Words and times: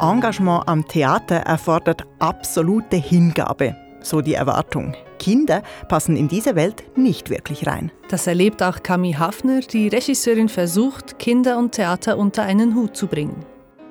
Engagement 0.00 0.68
am 0.68 0.86
Theater 0.86 1.36
erfordert 1.36 2.04
absolute 2.18 2.96
Hingabe, 2.96 3.76
so 4.00 4.20
die 4.20 4.34
Erwartung. 4.34 4.94
Kinder 5.20 5.62
passen 5.88 6.16
in 6.16 6.26
diese 6.26 6.56
Welt 6.56 6.82
nicht 6.96 7.30
wirklich 7.30 7.66
rein. 7.66 7.92
Das 8.08 8.26
erlebt 8.26 8.62
auch 8.62 8.82
Camille 8.82 9.18
Hafner. 9.18 9.60
Die 9.60 9.86
Regisseurin 9.88 10.48
versucht, 10.48 11.18
Kinder 11.20 11.58
und 11.58 11.72
Theater 11.72 12.18
unter 12.18 12.42
einen 12.42 12.74
Hut 12.74 12.96
zu 12.96 13.06
bringen. 13.06 13.46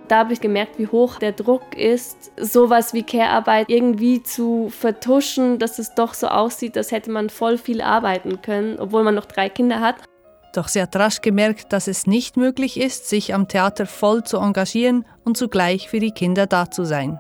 Da 0.10 0.20
habe 0.20 0.34
ich 0.34 0.42
gemerkt, 0.42 0.78
wie 0.78 0.88
hoch 0.88 1.20
der 1.20 1.32
Druck 1.32 1.78
ist, 1.78 2.34
sowas 2.38 2.94
wie 2.94 3.04
Care-Arbeit 3.04 3.70
irgendwie 3.70 4.22
zu 4.22 4.68
vertuschen, 4.70 5.58
dass 5.58 5.80
es 5.80 5.96
doch 5.96 6.14
so 6.14 6.28
aussieht, 6.28 6.78
als 6.78 6.92
hätte 6.92 7.10
man 7.10 7.30
voll 7.30 7.58
viel 7.58 7.82
arbeiten 7.82 8.42
können, 8.42 8.78
obwohl 8.78 9.04
man 9.04 9.16
noch 9.16 9.26
drei 9.26 9.48
Kinder 9.48 9.80
hat. 9.80 9.96
Doch 10.54 10.68
sie 10.68 10.82
hat 10.82 10.96
rasch 10.96 11.22
gemerkt, 11.22 11.74
dass 11.74 11.88
es 11.88 12.06
nicht 12.06 12.38
möglich 12.38 12.80
ist, 12.80 13.10
sich 13.10 13.34
am 13.34 13.48
Theater 13.48 13.88
voll 13.88 14.24
zu 14.24 14.38
engagieren 14.38 15.04
und 15.24 15.36
zugleich 15.36 15.90
für 15.90 16.00
die 16.00 16.12
Kinder 16.12 16.46
da 16.46 16.70
zu 16.70 16.86
sein. 16.86 17.20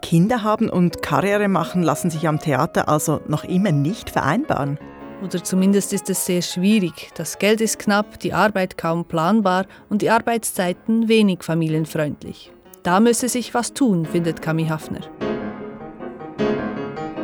Kinder 0.00 0.42
haben 0.42 0.70
und 0.70 1.02
Karriere 1.02 1.48
machen 1.48 1.82
lassen 1.82 2.10
sich 2.10 2.26
am 2.26 2.40
Theater 2.40 2.88
also 2.88 3.20
noch 3.28 3.44
immer 3.44 3.70
nicht 3.70 4.08
vereinbaren. 4.08 4.78
Oder 5.22 5.44
zumindest 5.44 5.92
ist 5.92 6.08
es 6.08 6.24
sehr 6.24 6.40
schwierig. 6.40 7.10
Das 7.14 7.38
Geld 7.38 7.60
ist 7.60 7.78
knapp, 7.78 8.18
die 8.20 8.32
Arbeit 8.32 8.78
kaum 8.78 9.04
planbar 9.04 9.66
und 9.90 10.00
die 10.00 10.08
Arbeitszeiten 10.08 11.08
wenig 11.08 11.42
familienfreundlich. 11.42 12.50
Da 12.82 12.98
müsse 13.00 13.28
sich 13.28 13.52
was 13.52 13.74
tun, 13.74 14.06
findet 14.06 14.40
Kami 14.40 14.64
Hafner. 14.64 15.00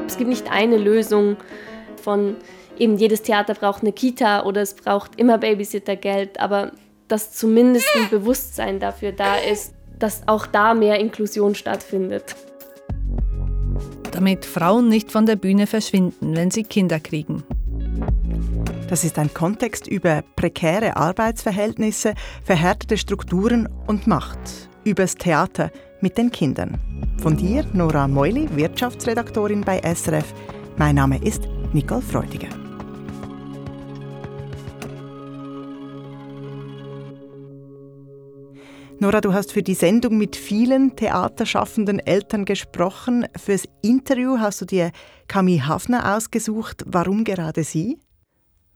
Es 0.07 0.19
gibt 0.19 0.29
nicht 0.29 0.53
eine 0.53 0.77
Lösung 0.77 1.39
von 2.03 2.37
eben 2.81 2.97
jedes 2.97 3.23
Theater 3.23 3.55
braucht 3.55 3.83
eine 3.83 3.93
Kita 3.93 4.45
oder 4.45 4.63
es 4.63 4.75
braucht 4.75 5.19
immer 5.19 5.39
Babysittergeld, 5.39 6.41
aber 6.41 6.73
dass 7.09 7.33
zumindest 7.33 7.87
ein 7.97 8.09
Bewusstsein 8.11 8.81
dafür 8.81 9.13
da 9.13 9.37
ist, 9.37 9.75
dass 9.99 10.27
auch 10.27 10.47
da 10.47 10.75
mehr 10.75 10.99
Inklusion 10.99 11.55
stattfindet. 11.55 12.37
Damit 14.13 14.45
Frauen 14.45 14.89
nicht 14.89 15.13
von 15.13 15.27
der 15.27 15.37
Bühne 15.37 15.67
verschwinden, 15.67 16.37
wenn 16.37 16.51
sie 16.51 16.63
Kinder 16.63 17.01
kriegen. 17.01 17.45
Das 18.89 19.05
ist 19.05 19.19
ein 19.19 19.35
Kontext 19.35 19.89
über 19.89 20.23
prekäre 20.37 20.97
Arbeitsverhältnisse, 20.97 22.15
verhärtete 22.45 22.97
Strukturen 22.97 23.69
und 23.87 24.07
Macht. 24.07 24.39
Übers 24.85 25.17
Theater 25.17 25.71
mit 26.01 26.17
den 26.17 26.31
Kindern. 26.31 26.79
Von 27.21 27.37
dir, 27.37 27.65
Nora 27.73 28.07
Meuli, 28.07 28.49
Wirtschaftsredaktorin 28.55 29.63
bei 29.63 29.81
SRF. 29.81 30.33
Mein 30.77 30.95
Name 30.95 31.23
ist 31.23 31.43
Nicole 31.73 32.03
Freudiger. 32.03 32.66
Nora, 38.99 39.21
du 39.21 39.35
hast 39.35 39.53
für 39.53 39.63
die 39.63 39.75
Sendung 39.75 40.17
mit 40.17 40.37
vielen 40.37 40.97
theaterschaffenden 40.97 41.99
Eltern 41.99 42.47
gesprochen. 42.47 43.27
Fürs 43.37 43.69
Interview 43.83 44.39
hast 44.39 44.63
du 44.63 44.65
dir 44.65 44.91
Camille 45.29 45.67
Hafner 45.67 46.17
ausgesucht. 46.17 46.83
Warum 46.87 47.25
gerade 47.25 47.63
sie? 47.63 47.99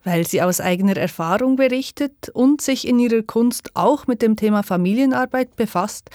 Weil 0.03 0.27
sie 0.27 0.43
aus 0.43 0.61
eigener 0.61 0.95
Erfahrung 0.95 1.55
berichtet 1.55 2.29
und 2.33 2.61
sich 2.61 2.87
in 2.87 2.99
ihrer 2.99 3.23
Kunst 3.23 3.71
auch 3.73 4.05
mit 4.05 4.21
dem 4.21 4.35
Thema 4.35 4.61
Familienarbeit 4.61 5.55
befasst, 5.55 6.11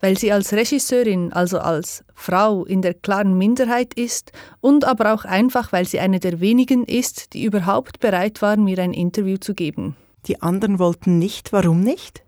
weil 0.00 0.18
sie 0.18 0.32
als 0.32 0.52
Regisseurin, 0.52 1.32
also 1.32 1.60
als 1.60 2.04
Frau 2.14 2.66
in 2.66 2.82
der 2.82 2.92
klaren 2.92 3.38
Minderheit 3.38 3.94
ist 3.94 4.32
und 4.60 4.84
aber 4.84 5.14
auch 5.14 5.24
einfach, 5.24 5.72
weil 5.72 5.86
sie 5.86 6.00
eine 6.00 6.20
der 6.20 6.40
wenigen 6.40 6.84
ist, 6.84 7.32
die 7.32 7.44
überhaupt 7.44 8.00
bereit 8.00 8.42
waren, 8.42 8.64
mir 8.64 8.78
ein 8.80 8.92
Interview 8.92 9.38
zu 9.38 9.54
geben. 9.54 9.96
Die 10.26 10.42
anderen 10.42 10.78
wollten 10.78 11.18
nicht. 11.18 11.54
Warum 11.54 11.80
nicht? 11.80 12.22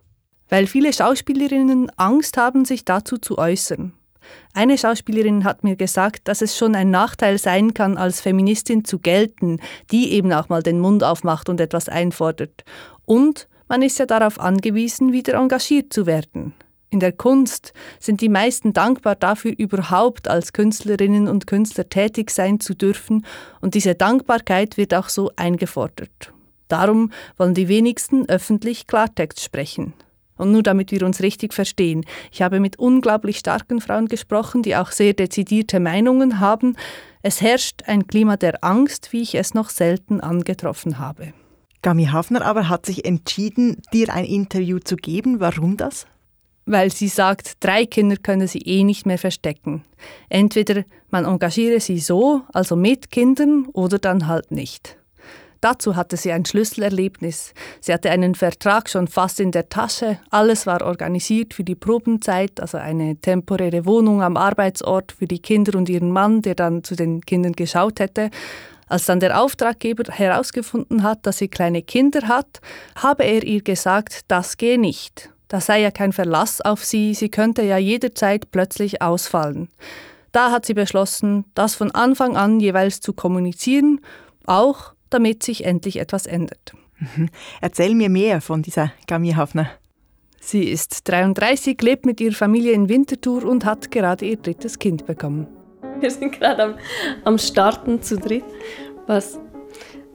Weil 0.52 0.66
viele 0.66 0.92
Schauspielerinnen 0.92 1.90
Angst 1.96 2.36
haben, 2.36 2.66
sich 2.66 2.84
dazu 2.84 3.16
zu 3.16 3.38
äußern. 3.38 3.94
Eine 4.52 4.76
Schauspielerin 4.76 5.44
hat 5.44 5.64
mir 5.64 5.76
gesagt, 5.76 6.28
dass 6.28 6.42
es 6.42 6.58
schon 6.58 6.74
ein 6.74 6.90
Nachteil 6.90 7.38
sein 7.38 7.72
kann, 7.72 7.96
als 7.96 8.20
Feministin 8.20 8.84
zu 8.84 8.98
gelten, 8.98 9.60
die 9.90 10.12
eben 10.12 10.30
auch 10.30 10.50
mal 10.50 10.62
den 10.62 10.78
Mund 10.78 11.04
aufmacht 11.04 11.48
und 11.48 11.58
etwas 11.58 11.88
einfordert. 11.88 12.64
Und 13.06 13.48
man 13.66 13.80
ist 13.80 13.98
ja 13.98 14.04
darauf 14.04 14.38
angewiesen, 14.38 15.10
wieder 15.14 15.38
engagiert 15.38 15.90
zu 15.90 16.04
werden. 16.04 16.52
In 16.90 17.00
der 17.00 17.12
Kunst 17.12 17.72
sind 17.98 18.20
die 18.20 18.28
meisten 18.28 18.74
dankbar 18.74 19.14
dafür, 19.14 19.54
überhaupt 19.56 20.28
als 20.28 20.52
Künstlerinnen 20.52 21.28
und 21.28 21.46
Künstler 21.46 21.88
tätig 21.88 22.30
sein 22.30 22.60
zu 22.60 22.74
dürfen, 22.74 23.24
und 23.62 23.72
diese 23.72 23.94
Dankbarkeit 23.94 24.76
wird 24.76 24.92
auch 24.92 25.08
so 25.08 25.30
eingefordert. 25.34 26.34
Darum 26.68 27.10
wollen 27.38 27.54
die 27.54 27.68
wenigsten 27.68 28.28
öffentlich 28.28 28.86
Klartext 28.86 29.42
sprechen. 29.42 29.94
Und 30.36 30.52
nur 30.52 30.62
damit 30.62 30.90
wir 30.90 31.02
uns 31.02 31.22
richtig 31.22 31.54
verstehen, 31.54 32.04
ich 32.30 32.42
habe 32.42 32.60
mit 32.60 32.78
unglaublich 32.78 33.38
starken 33.38 33.80
Frauen 33.80 34.08
gesprochen, 34.08 34.62
die 34.62 34.76
auch 34.76 34.90
sehr 34.90 35.12
dezidierte 35.12 35.78
Meinungen 35.78 36.40
haben. 36.40 36.76
Es 37.22 37.40
herrscht 37.40 37.82
ein 37.86 38.06
Klima 38.06 38.36
der 38.36 38.64
Angst, 38.64 39.12
wie 39.12 39.22
ich 39.22 39.34
es 39.34 39.54
noch 39.54 39.68
selten 39.70 40.20
angetroffen 40.20 40.98
habe. 40.98 41.32
Gami 41.82 42.06
Hafner 42.06 42.44
aber 42.44 42.68
hat 42.68 42.86
sich 42.86 43.04
entschieden, 43.04 43.82
dir 43.92 44.12
ein 44.12 44.24
Interview 44.24 44.78
zu 44.78 44.96
geben. 44.96 45.40
Warum 45.40 45.76
das? 45.76 46.06
Weil 46.64 46.92
sie 46.92 47.08
sagt, 47.08 47.54
drei 47.58 47.86
Kinder 47.86 48.16
können 48.16 48.46
sie 48.46 48.60
eh 48.60 48.84
nicht 48.84 49.04
mehr 49.04 49.18
verstecken. 49.18 49.84
Entweder 50.28 50.84
man 51.10 51.24
engagiere 51.24 51.80
sie 51.80 51.98
so, 51.98 52.42
also 52.52 52.76
mit 52.76 53.10
Kindern, 53.10 53.66
oder 53.72 53.98
dann 53.98 54.28
halt 54.28 54.52
nicht. 54.52 54.96
Dazu 55.62 55.94
hatte 55.94 56.16
sie 56.16 56.32
ein 56.32 56.44
Schlüsselerlebnis. 56.44 57.54
Sie 57.80 57.92
hatte 57.92 58.10
einen 58.10 58.34
Vertrag 58.34 58.90
schon 58.90 59.06
fast 59.06 59.38
in 59.38 59.52
der 59.52 59.68
Tasche. 59.68 60.18
Alles 60.28 60.66
war 60.66 60.82
organisiert 60.82 61.54
für 61.54 61.62
die 61.62 61.76
Probenzeit, 61.76 62.58
also 62.60 62.78
eine 62.78 63.14
temporäre 63.14 63.86
Wohnung 63.86 64.22
am 64.22 64.36
Arbeitsort 64.36 65.12
für 65.12 65.28
die 65.28 65.38
Kinder 65.38 65.78
und 65.78 65.88
ihren 65.88 66.10
Mann, 66.10 66.42
der 66.42 66.56
dann 66.56 66.82
zu 66.82 66.96
den 66.96 67.20
Kindern 67.20 67.52
geschaut 67.52 68.00
hätte. 68.00 68.30
Als 68.88 69.06
dann 69.06 69.20
der 69.20 69.40
Auftraggeber 69.40 70.12
herausgefunden 70.12 71.04
hat, 71.04 71.24
dass 71.26 71.38
sie 71.38 71.46
kleine 71.46 71.82
Kinder 71.82 72.26
hat, 72.26 72.60
habe 72.96 73.22
er 73.22 73.44
ihr 73.44 73.62
gesagt, 73.62 74.22
das 74.26 74.56
gehe 74.56 74.80
nicht. 74.80 75.30
Da 75.46 75.60
sei 75.60 75.80
ja 75.80 75.92
kein 75.92 76.12
Verlass 76.12 76.60
auf 76.60 76.84
sie, 76.84 77.14
sie 77.14 77.28
könnte 77.28 77.62
ja 77.62 77.78
jederzeit 77.78 78.50
plötzlich 78.50 79.00
ausfallen. 79.00 79.68
Da 80.32 80.50
hat 80.50 80.66
sie 80.66 80.74
beschlossen, 80.74 81.44
das 81.54 81.76
von 81.76 81.92
Anfang 81.92 82.36
an 82.36 82.58
jeweils 82.58 83.00
zu 83.00 83.12
kommunizieren, 83.12 84.00
auch 84.44 84.94
damit 85.12 85.42
sich 85.42 85.64
endlich 85.64 85.98
etwas 85.98 86.26
ändert. 86.26 86.74
Mhm. 86.98 87.28
Erzähl 87.60 87.94
mir 87.94 88.08
mehr 88.08 88.40
von 88.40 88.62
dieser 88.62 88.92
Gami 89.06 89.32
Hafner. 89.32 89.70
Sie 90.40 90.64
ist 90.64 91.08
33, 91.08 91.80
lebt 91.82 92.04
mit 92.04 92.20
ihrer 92.20 92.34
Familie 92.34 92.72
in 92.72 92.88
Winterthur 92.88 93.44
und 93.44 93.64
hat 93.64 93.90
gerade 93.90 94.26
ihr 94.26 94.36
drittes 94.36 94.78
Kind 94.78 95.06
bekommen. 95.06 95.46
Wir 96.00 96.10
sind 96.10 96.32
gerade 96.32 96.62
am, 96.64 96.74
am 97.24 97.38
Starten 97.38 98.02
zu 98.02 98.18
dritt, 98.18 98.44
was 99.06 99.38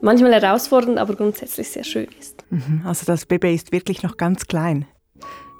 manchmal 0.02 0.34
herausfordernd, 0.34 0.98
aber 0.98 1.14
grundsätzlich 1.14 1.70
sehr 1.70 1.84
schön 1.84 2.08
ist. 2.18 2.44
Mhm. 2.50 2.82
Also 2.84 3.06
das 3.06 3.24
Baby 3.24 3.54
ist 3.54 3.72
wirklich 3.72 4.02
noch 4.02 4.16
ganz 4.16 4.46
klein. 4.46 4.86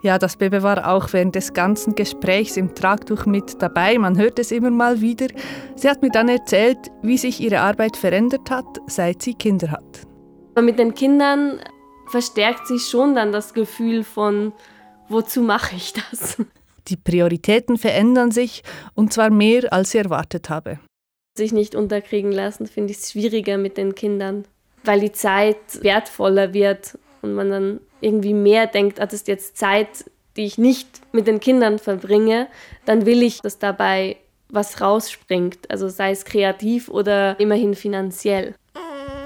Ja, 0.00 0.16
das 0.16 0.36
Baby 0.36 0.62
war 0.62 0.88
auch 0.92 1.12
während 1.12 1.34
des 1.34 1.52
ganzen 1.52 1.96
Gesprächs 1.96 2.56
im 2.56 2.72
Tragtuch 2.72 3.26
mit 3.26 3.60
dabei. 3.60 3.98
Man 3.98 4.16
hört 4.16 4.38
es 4.38 4.52
immer 4.52 4.70
mal 4.70 5.00
wieder. 5.00 5.26
Sie 5.74 5.88
hat 5.88 6.02
mir 6.02 6.10
dann 6.10 6.28
erzählt, 6.28 6.78
wie 7.02 7.18
sich 7.18 7.40
ihre 7.40 7.60
Arbeit 7.60 7.96
verändert 7.96 8.48
hat, 8.48 8.64
seit 8.86 9.22
sie 9.22 9.34
Kinder 9.34 9.72
hat. 9.72 10.06
Mit 10.60 10.78
den 10.78 10.94
Kindern 10.94 11.60
verstärkt 12.10 12.68
sich 12.68 12.82
schon 12.82 13.16
dann 13.16 13.32
das 13.32 13.54
Gefühl 13.54 14.04
von, 14.04 14.52
wozu 15.08 15.42
mache 15.42 15.74
ich 15.74 15.92
das? 15.92 16.36
Die 16.86 16.96
Prioritäten 16.96 17.76
verändern 17.76 18.30
sich 18.30 18.62
und 18.94 19.12
zwar 19.12 19.30
mehr, 19.30 19.72
als 19.72 19.90
sie 19.90 19.98
erwartet 19.98 20.48
habe. 20.48 20.78
Sich 21.36 21.52
nicht 21.52 21.74
unterkriegen 21.74 22.32
lassen, 22.32 22.66
finde 22.66 22.92
ich 22.92 22.98
schwieriger 22.98 23.58
mit 23.58 23.76
den 23.76 23.94
Kindern, 23.94 24.44
weil 24.84 25.00
die 25.00 25.12
Zeit 25.12 25.82
wertvoller 25.82 26.54
wird 26.54 26.98
und 27.22 27.34
man 27.34 27.50
dann 27.50 27.80
irgendwie 28.00 28.34
mehr 28.34 28.66
denkt, 28.66 29.00
ah, 29.00 29.06
das 29.06 29.14
ist 29.14 29.28
jetzt 29.28 29.56
Zeit, 29.56 30.10
die 30.36 30.44
ich 30.44 30.58
nicht 30.58 31.00
mit 31.12 31.26
den 31.26 31.40
Kindern 31.40 31.78
verbringe, 31.78 32.48
dann 32.84 33.06
will 33.06 33.22
ich, 33.22 33.40
dass 33.40 33.58
dabei 33.58 34.16
was 34.48 34.80
rausspringt. 34.80 35.70
Also 35.70 35.88
sei 35.88 36.12
es 36.12 36.24
kreativ 36.24 36.88
oder 36.88 37.38
immerhin 37.40 37.74
finanziell. 37.74 38.54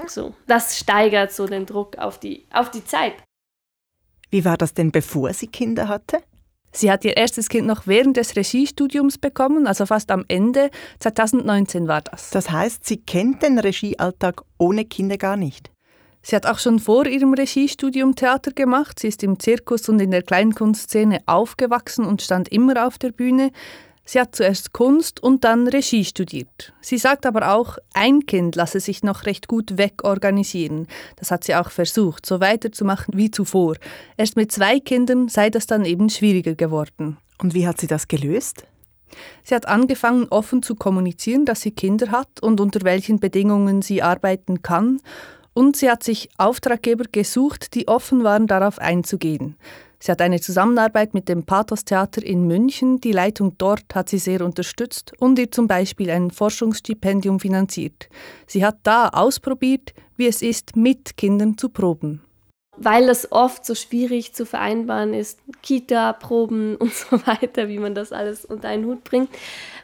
So, 0.07 0.33
das 0.47 0.77
steigert 0.77 1.31
so 1.31 1.45
den 1.47 1.65
Druck 1.65 1.97
auf 1.97 2.19
die, 2.19 2.45
auf 2.51 2.71
die 2.71 2.83
Zeit. 2.83 3.13
Wie 4.29 4.43
war 4.43 4.57
das 4.57 4.73
denn, 4.73 4.91
bevor 4.91 5.31
sie 5.33 5.47
Kinder 5.47 5.87
hatte? 5.87 6.19
Sie 6.71 6.91
hat 6.91 7.05
ihr 7.05 7.15
erstes 7.15 7.49
Kind 7.49 7.67
noch 7.67 7.85
während 7.85 8.17
des 8.17 8.35
Regiestudiums 8.35 9.19
bekommen, 9.19 9.67
also 9.67 9.85
fast 9.85 10.09
am 10.09 10.25
Ende. 10.27 10.71
2019 10.99 11.87
war 11.87 12.01
das. 12.01 12.31
Das 12.31 12.49
heißt, 12.49 12.83
sie 12.83 12.97
kennt 12.97 13.43
den 13.43 13.59
Regiealltag 13.59 14.41
ohne 14.57 14.83
Kinder 14.83 15.17
gar 15.17 15.37
nicht? 15.37 15.69
Sie 16.25 16.37
hat 16.37 16.45
auch 16.45 16.57
schon 16.57 16.79
vor 16.79 17.05
ihrem 17.05 17.33
Regiestudium 17.33 18.15
Theater 18.15 18.51
gemacht. 18.51 18.97
Sie 18.97 19.09
ist 19.09 19.23
im 19.23 19.39
Zirkus 19.39 19.89
und 19.89 19.99
in 19.99 20.11
der 20.11 20.23
Kleinkunstszene 20.23 21.19
aufgewachsen 21.25 22.05
und 22.05 22.21
stand 22.21 22.47
immer 22.47 22.87
auf 22.87 22.97
der 22.97 23.11
Bühne. 23.11 23.51
Sie 24.05 24.19
hat 24.19 24.35
zuerst 24.35 24.73
Kunst 24.73 25.21
und 25.21 25.43
dann 25.43 25.67
Regie 25.67 26.03
studiert. 26.03 26.73
Sie 26.81 26.97
sagt 26.97 27.25
aber 27.25 27.53
auch, 27.53 27.77
ein 27.93 28.25
Kind 28.25 28.55
lasse 28.55 28.79
sich 28.79 29.03
noch 29.03 29.25
recht 29.25 29.47
gut 29.47 29.77
wegorganisieren. 29.77 30.87
Das 31.17 31.29
hat 31.29 31.43
sie 31.43 31.55
auch 31.55 31.71
versucht, 31.71 32.25
so 32.25 32.39
weiterzumachen 32.39 33.17
wie 33.17 33.31
zuvor. 33.31 33.75
Erst 34.17 34.35
mit 34.37 34.51
zwei 34.51 34.79
Kindern 34.79 35.27
sei 35.27 35.49
das 35.49 35.67
dann 35.67 35.85
eben 35.85 36.09
schwieriger 36.09 36.55
geworden. 36.55 37.17
Und 37.37 37.53
wie 37.53 37.67
hat 37.67 37.79
sie 37.79 37.87
das 37.87 38.07
gelöst? 38.07 38.65
Sie 39.43 39.55
hat 39.55 39.67
angefangen, 39.67 40.27
offen 40.29 40.63
zu 40.63 40.75
kommunizieren, 40.75 41.45
dass 41.45 41.61
sie 41.61 41.71
Kinder 41.71 42.11
hat 42.11 42.41
und 42.41 42.59
unter 42.59 42.81
welchen 42.83 43.19
Bedingungen 43.19 43.81
sie 43.81 44.01
arbeiten 44.01 44.61
kann. 44.61 44.99
Und 45.53 45.75
sie 45.75 45.89
hat 45.89 46.03
sich 46.03 46.29
Auftraggeber 46.37 47.05
gesucht, 47.11 47.75
die 47.75 47.87
offen 47.87 48.23
waren, 48.23 48.47
darauf 48.47 48.79
einzugehen. 48.79 49.55
Sie 49.99 50.11
hat 50.11 50.21
eine 50.21 50.41
Zusammenarbeit 50.41 51.13
mit 51.13 51.29
dem 51.29 51.45
Pathos 51.45 51.85
Theater 51.85 52.21
in 52.23 52.45
München. 52.45 52.99
Die 52.99 53.13
Leitung 53.13 53.57
dort 53.57 53.95
hat 53.95 54.09
sie 54.09 54.17
sehr 54.17 54.43
unterstützt 54.43 55.13
und 55.19 55.39
ihr 55.39 55.49
zum 55.49 55.67
Beispiel 55.67 56.09
ein 56.09 56.29
Forschungsstipendium 56.31 57.39
finanziert. 57.39 58.09
Sie 58.45 58.65
hat 58.65 58.79
da 58.83 59.07
ausprobiert, 59.09 59.93
wie 60.17 60.27
es 60.27 60.41
ist, 60.41 60.75
mit 60.75 61.15
Kindern 61.15 61.57
zu 61.57 61.69
proben 61.69 62.21
weil 62.83 63.07
das 63.07 63.31
oft 63.31 63.65
so 63.65 63.75
schwierig 63.75 64.33
zu 64.33 64.45
vereinbaren 64.45 65.13
ist, 65.13 65.39
Kita-Proben 65.61 66.75
und 66.79 66.93
so 66.93 67.25
weiter, 67.25 67.67
wie 67.67 67.79
man 67.79 67.95
das 67.95 68.11
alles 68.11 68.45
unter 68.45 68.69
einen 68.69 68.85
Hut 68.85 69.03
bringt, 69.03 69.29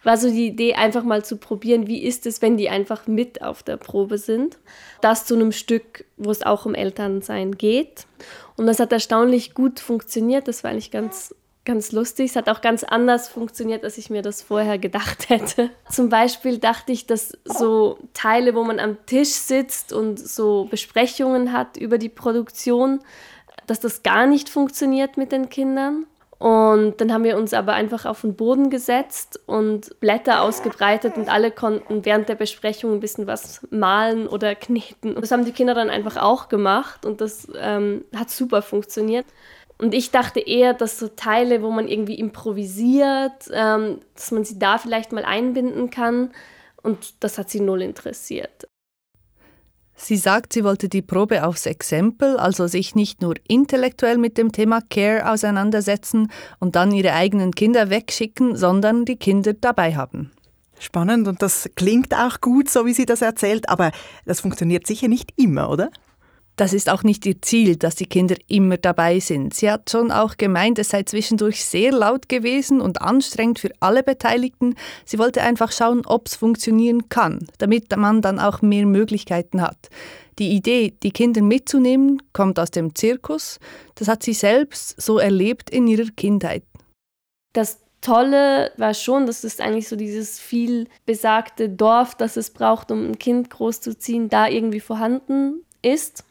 war 0.04 0.18
so 0.18 0.30
die 0.30 0.48
Idee, 0.48 0.76
einfach 0.76 1.04
mal 1.04 1.24
zu 1.24 1.38
probieren, 1.38 1.88
wie 1.88 2.04
ist 2.04 2.26
es, 2.26 2.42
wenn 2.42 2.58
die 2.58 2.70
einfach 2.70 3.08
mit 3.08 3.42
auf 3.42 3.64
der 3.64 3.78
Probe 3.78 4.18
sind. 4.18 4.58
Das 5.02 5.26
zu 5.26 5.36
einem 5.36 5.52
Stück, 5.52 6.06
wo 6.18 6.32
es 6.32 6.44
auch 6.44 6.66
um 6.66 6.74
Elternsein 6.74 7.58
geht. 7.58 8.06
Und 8.56 8.68
das 8.68 8.80
hat 8.80 8.92
erstaunlich 8.92 9.54
gut 9.54 9.80
funktioniert. 9.80 10.48
Das 10.48 10.64
war 10.64 10.72
eigentlich 10.72 10.92
ganz 10.92 11.34
ganz 11.66 11.92
lustig. 11.92 12.32
Es 12.32 12.36
hat 12.36 12.50
auch 12.50 12.62
ganz 12.62 12.84
anders 12.84 13.28
funktioniert, 13.28 13.84
als 13.84 13.98
ich 13.98 14.10
mir 14.10 14.22
das 14.22 14.42
vorher 14.42 14.78
gedacht 14.78 15.30
hätte. 15.30 15.70
Zum 15.90 16.10
Beispiel 16.10 16.58
dachte 16.58 16.92
ich, 16.92 17.06
dass 17.06 17.38
so 17.46 18.00
Teile, 18.14 18.56
wo 18.56 18.64
man 18.64 18.80
am 18.80 18.98
Tisch 19.06 19.30
sitzt 19.30 19.94
und 19.94 20.20
so 20.20 20.68
Besprechungen 20.70 21.54
hat 21.54 21.78
über 21.78 21.98
die 21.98 22.10
Produktion, 22.10 23.00
dass 23.68 23.80
das 23.80 24.04
gar 24.04 24.26
nicht 24.26 24.50
funktioniert 24.50 25.18
mit 25.18 25.32
den 25.32 25.50
Kindern. 25.50 26.06
Und 26.40 27.02
dann 27.02 27.12
haben 27.12 27.26
wir 27.26 27.36
uns 27.38 27.54
aber 27.54 27.74
einfach 27.74 28.06
auf 28.06 28.22
den 28.22 28.34
Boden 28.34 28.70
gesetzt 28.70 29.42
und 29.46 30.00
Blätter 30.00 30.42
ausgebreitet 30.42 31.18
und 31.18 31.28
alle 31.28 31.52
konnten 31.52 32.06
während 32.06 32.30
der 32.30 32.36
Besprechung 32.36 32.94
ein 32.94 33.02
bisschen 33.02 33.28
was 33.28 33.68
malen 33.72 34.26
oder 34.26 34.56
kneten. 34.56 35.16
Das 35.16 35.32
haben 35.32 35.44
die 35.44 35.52
Kinder 35.52 35.74
dann 35.74 35.90
einfach 35.90 36.16
auch 36.16 36.48
gemacht 36.48 37.06
und 37.06 37.20
das 37.20 37.50
ähm, 37.60 38.06
hat 38.16 38.30
super 38.30 38.62
funktioniert. 38.62 39.26
Und 39.82 39.94
ich 39.94 40.12
dachte 40.12 40.42
eher, 40.42 40.74
dass 40.74 41.00
so 41.00 41.08
Teile, 41.08 41.64
wo 41.64 41.72
man 41.72 41.88
irgendwie 41.88 42.20
improvisiert, 42.20 43.50
ähm, 43.52 44.00
dass 44.14 44.32
man 44.32 44.44
sie 44.44 44.60
da 44.60 44.78
vielleicht 44.78 45.14
mal 45.14 45.24
einbinden 45.24 45.90
kann. 45.90 46.32
Und 46.84 47.24
das 47.24 47.38
hat 47.38 47.50
sie 47.50 47.62
null 47.62 47.82
interessiert. 47.82 48.68
Sie 49.96 50.18
sagt, 50.18 50.54
sie 50.54 50.64
wollte 50.64 50.88
die 50.88 51.02
Probe 51.02 51.46
aufs 51.46 51.66
Exempel, 51.66 52.38
also 52.38 52.68
sich 52.68 52.96
nicht 52.96 53.22
nur 53.22 53.36
intellektuell 53.48 54.18
mit 54.18 54.38
dem 54.38 54.52
Thema 54.52 54.82
Care 54.82 55.30
auseinandersetzen 55.30 56.32
und 56.60 56.76
dann 56.76 56.92
ihre 56.92 57.14
eigenen 57.14 57.54
Kinder 57.54 57.90
wegschicken, 57.90 58.56
sondern 58.56 59.04
die 59.04 59.18
Kinder 59.18 59.54
dabei 59.54 59.96
haben. 59.96 60.32
Spannend 60.80 61.28
und 61.28 61.42
das 61.42 61.70
klingt 61.76 62.16
auch 62.16 62.40
gut, 62.40 62.70
so 62.70 62.86
wie 62.86 62.94
sie 62.94 63.06
das 63.06 63.22
erzählt, 63.22 63.68
aber 63.68 63.92
das 64.26 64.40
funktioniert 64.40 64.88
sicher 64.88 65.10
nicht 65.10 65.34
immer, 65.36 65.70
oder? 65.70 65.90
Das 66.60 66.74
ist 66.74 66.90
auch 66.90 67.04
nicht 67.04 67.26
ihr 67.26 67.42
Ziel, 67.42 67.78
dass 67.78 67.96
die 67.96 68.06
Kinder 68.06 68.36
immer 68.50 68.76
dabei 68.76 69.22
sind. 69.22 69.54
Sie 69.54 69.72
hat 69.72 69.90
schon 69.90 70.12
auch 70.12 70.36
gemeint, 70.36 70.78
es 70.78 70.90
sei 70.90 71.04
zwischendurch 71.04 71.64
sehr 71.64 71.94
laut 71.94 72.28
gewesen 72.28 72.82
und 72.82 73.02
anstrengend 73.02 73.60
für 73.60 73.72
alle 73.80 74.04
Beteiligten. 74.04 74.76
Sie 75.06 75.20
wollte 75.20 75.42
einfach 75.42 75.72
schauen, 75.72 76.06
ob 76.06 76.28
es 76.28 76.36
funktionieren 76.36 77.08
kann, 77.08 77.48
damit 77.60 77.96
man 77.96 78.22
dann 78.22 78.40
auch 78.40 78.62
mehr 78.62 78.86
Möglichkeiten 78.86 79.62
hat. 79.62 79.88
Die 80.38 80.50
Idee, 80.50 80.94
die 81.02 81.12
Kinder 81.12 81.42
mitzunehmen, 81.42 82.22
kommt 82.34 82.60
aus 82.60 82.72
dem 82.72 82.94
Zirkus. 82.94 83.60
Das 83.96 84.10
hat 84.10 84.24
sie 84.24 84.34
selbst 84.34 85.02
so 85.02 85.18
erlebt 85.18 85.70
in 85.70 85.88
ihrer 85.88 86.12
Kindheit. 86.18 86.64
Das 87.54 87.80
Tolle 88.02 88.74
war 88.76 88.94
schon, 88.94 89.28
dass 89.28 89.46
es 89.46 89.62
eigentlich 89.62 89.88
so 89.88 89.96
dieses 89.96 90.42
viel 90.42 90.90
besagte 91.06 91.70
Dorf, 91.70 92.16
das 92.16 92.36
es 92.36 92.50
braucht, 92.50 92.92
um 92.92 93.12
ein 93.12 93.18
Kind 93.18 93.50
großzuziehen, 93.50 94.28
da 94.28 94.50
irgendwie 94.50 94.82
vorhanden 94.82 95.64
ist, 95.82 96.24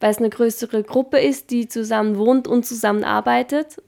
weil 0.00 0.10
es 0.10 0.18
eine 0.18 0.30
größere 0.30 0.82
Gruppe 0.82 1.18
ist, 1.18 1.50
die 1.50 1.68
zusammen 1.68 2.18
wohnt 2.18 2.48
und 2.48 2.66
zusammenarbeitet. 2.66 3.82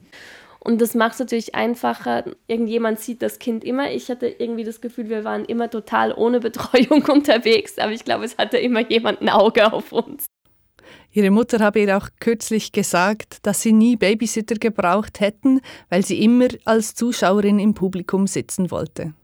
Und 0.66 0.80
das 0.80 0.94
macht 0.94 1.12
es 1.12 1.18
natürlich 1.20 1.54
einfacher. 1.54 2.24
Irgendjemand 2.48 2.98
sieht 2.98 3.22
das 3.22 3.38
Kind 3.38 3.62
immer. 3.62 3.92
Ich 3.92 4.08
hatte 4.10 4.26
irgendwie 4.26 4.64
das 4.64 4.80
Gefühl, 4.80 5.08
wir 5.08 5.22
waren 5.22 5.44
immer 5.44 5.70
total 5.70 6.12
ohne 6.12 6.40
Betreuung 6.40 7.04
unterwegs, 7.08 7.78
aber 7.78 7.92
ich 7.92 8.04
glaube, 8.04 8.24
es 8.24 8.36
hatte 8.36 8.58
immer 8.58 8.80
jemand 8.90 9.20
ein 9.20 9.28
Auge 9.28 9.72
auf 9.72 9.92
uns. 9.92 10.26
Ihre 11.12 11.30
Mutter 11.30 11.60
habe 11.60 11.80
ihr 11.80 11.96
auch 11.96 12.08
kürzlich 12.20 12.72
gesagt, 12.72 13.38
dass 13.46 13.62
sie 13.62 13.72
nie 13.72 13.96
Babysitter 13.96 14.56
gebraucht 14.56 15.20
hätten, 15.20 15.60
weil 15.88 16.04
sie 16.04 16.22
immer 16.22 16.48
als 16.64 16.94
Zuschauerin 16.94 17.58
im 17.58 17.74
Publikum 17.74 18.26
sitzen 18.26 18.70
wollte. 18.70 19.14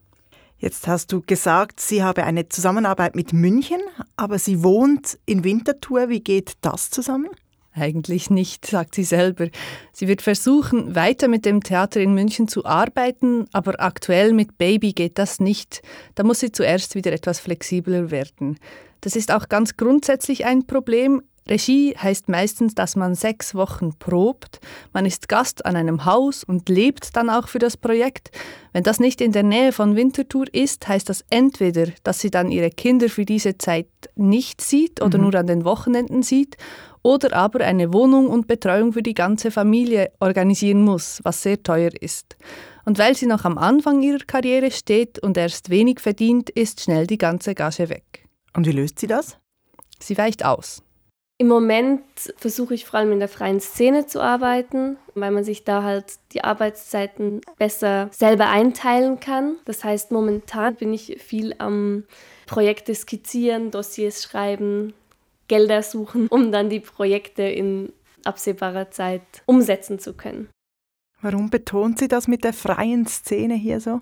Jetzt 0.63 0.87
hast 0.87 1.11
du 1.11 1.21
gesagt, 1.21 1.81
sie 1.81 2.05
habe 2.05 2.23
eine 2.23 2.49
Zusammenarbeit 2.49 3.17
mit 3.17 3.33
München, 3.33 3.81
aber 4.17 4.39
sie 4.39 4.63
wohnt 4.63 5.19
in 5.27 5.43
Winterthur. 5.43 6.09
Wie 6.09 6.21
geht 6.21 6.53
das 6.61 6.89
zusammen? 6.89 7.31
Eigentlich 7.73 8.31
nicht, 8.31 8.65
sagt 8.67 8.95
sie 8.95 9.03
selber. 9.03 9.49
Sie 9.93 10.07
wird 10.07 10.23
versuchen, 10.23 10.95
weiter 10.95 11.27
mit 11.27 11.47
dem 11.47 11.65
Theater 11.65 12.01
in 12.01 12.15
München 12.15 12.47
zu 12.47 12.65
arbeiten, 12.65 13.47
aber 13.53 13.81
aktuell 13.81 14.33
mit 14.35 14.57
Baby 14.57 14.93
geht 14.93 15.19
das 15.19 15.41
nicht. 15.41 15.83
Da 16.15 16.23
muss 16.23 16.39
sie 16.39 16.53
zuerst 16.53 16.95
wieder 16.95 17.11
etwas 17.11 17.41
flexibler 17.41 18.13
werden. 18.13 18.57
Das 19.01 19.17
ist 19.17 19.33
auch 19.33 19.49
ganz 19.49 19.77
grundsätzlich 19.77 20.45
ein 20.45 20.65
Problem. 20.69 21.23
Regie 21.49 21.95
heißt 21.97 22.29
meistens, 22.29 22.75
dass 22.75 22.95
man 22.95 23.15
sechs 23.15 23.55
Wochen 23.55 23.95
probt, 23.99 24.61
man 24.93 25.07
ist 25.07 25.29
Gast 25.29 25.67
an 25.67 25.77
einem 25.77 26.05
Haus 26.05 26.45
und 26.45 26.69
lebt 26.69 27.17
dann 27.17 27.31
auch 27.31 27.49
für 27.49 27.59
das 27.59 27.77
Projekt. 27.77 28.31
Wenn 28.73 28.85
das 28.85 29.01
nicht 29.01 29.21
in 29.21 29.33
der 29.33 29.43
Nähe 29.43 29.73
von 29.73 29.97
Winterthur 29.97 30.47
ist, 30.53 30.87
heißt 30.87 31.09
das 31.09 31.25
entweder, 31.31 31.89
dass 32.05 32.21
sie 32.21 32.31
dann 32.31 32.51
ihre 32.51 32.71
Kinder 32.71 33.09
für 33.09 33.25
diese 33.25 33.59
Zeit 33.59 33.89
nicht 34.15 34.61
sieht 34.61 35.03
oder 35.03 35.19
mhm. 35.19 35.25
nur 35.25 35.35
an 35.35 35.47
den 35.47 35.65
Wochenenden 35.65 36.23
sieht, 36.23 36.57
oder 37.03 37.37
aber 37.37 37.65
eine 37.65 37.93
Wohnung 37.93 38.29
und 38.29 38.47
Betreuung 38.47 38.93
für 38.93 39.03
die 39.03 39.15
ganze 39.15 39.51
Familie 39.51 40.13
organisieren 40.21 40.83
muss, 40.83 41.21
was 41.25 41.43
sehr 41.43 41.61
teuer 41.61 41.91
ist. 42.01 42.37
Und 42.85 42.99
weil 42.99 43.17
sie 43.17 43.27
noch 43.27 43.45
am 43.45 43.59
Anfang 43.59 44.03
ihrer 44.03 44.25
Karriere 44.25 44.71
steht 44.71 45.19
und 45.19 45.37
erst 45.37 45.71
wenig 45.71 46.01
verdient, 46.01 46.51
ist 46.51 46.81
schnell 46.81 47.07
die 47.07 47.19
ganze 47.19 47.55
Gage 47.55 47.89
weg. 47.89 48.29
Und 48.55 48.67
wie 48.67 48.73
löst 48.73 49.01
sie 49.01 49.07
das? 49.07 49.37
Sie 49.99 50.17
weicht 50.17 50.45
aus. 50.45 50.83
Im 51.43 51.49
Moment 51.49 52.05
versuche 52.37 52.73
ich 52.73 52.85
vor 52.85 53.01
allem 53.01 53.11
in 53.11 53.19
der 53.19 53.27
freien 53.27 53.59
Szene 53.59 54.07
zu 54.07 54.21
arbeiten, 54.21 54.97
weil 55.17 55.33
man 55.33 55.43
sich 55.43 55.65
da 55.65 55.83
halt 55.83 56.05
die 56.31 56.45
Arbeitszeiten 56.45 57.41
besser 57.59 58.11
selber 58.13 58.49
einteilen 58.49 59.19
kann. 59.19 59.57
Das 59.65 59.83
heißt, 59.83 60.13
momentan 60.13 60.77
bin 60.77 60.95
ich 60.95 61.21
viel 61.21 61.53
am 61.59 62.05
Projekte 62.47 62.95
skizzieren, 62.95 63.73
Dossiers 63.73 64.23
schreiben, 64.23 64.95
Gelder 65.49 65.83
suchen, 65.83 66.29
um 66.29 66.53
dann 66.53 66.71
die 66.71 66.79
Projekte 66.79 67.43
in 67.43 67.93
absehbarer 68.25 68.93
Zeit 68.93 69.23
umsetzen 69.45 69.99
zu 69.99 70.15
können. 70.15 70.49
Warum 71.23 71.51
betont 71.51 71.99
sie 71.99 72.07
das 72.07 72.29
mit 72.29 72.45
der 72.45 72.53
freien 72.53 73.09
Szene 73.09 73.55
hier 73.55 73.81
so? 73.81 74.01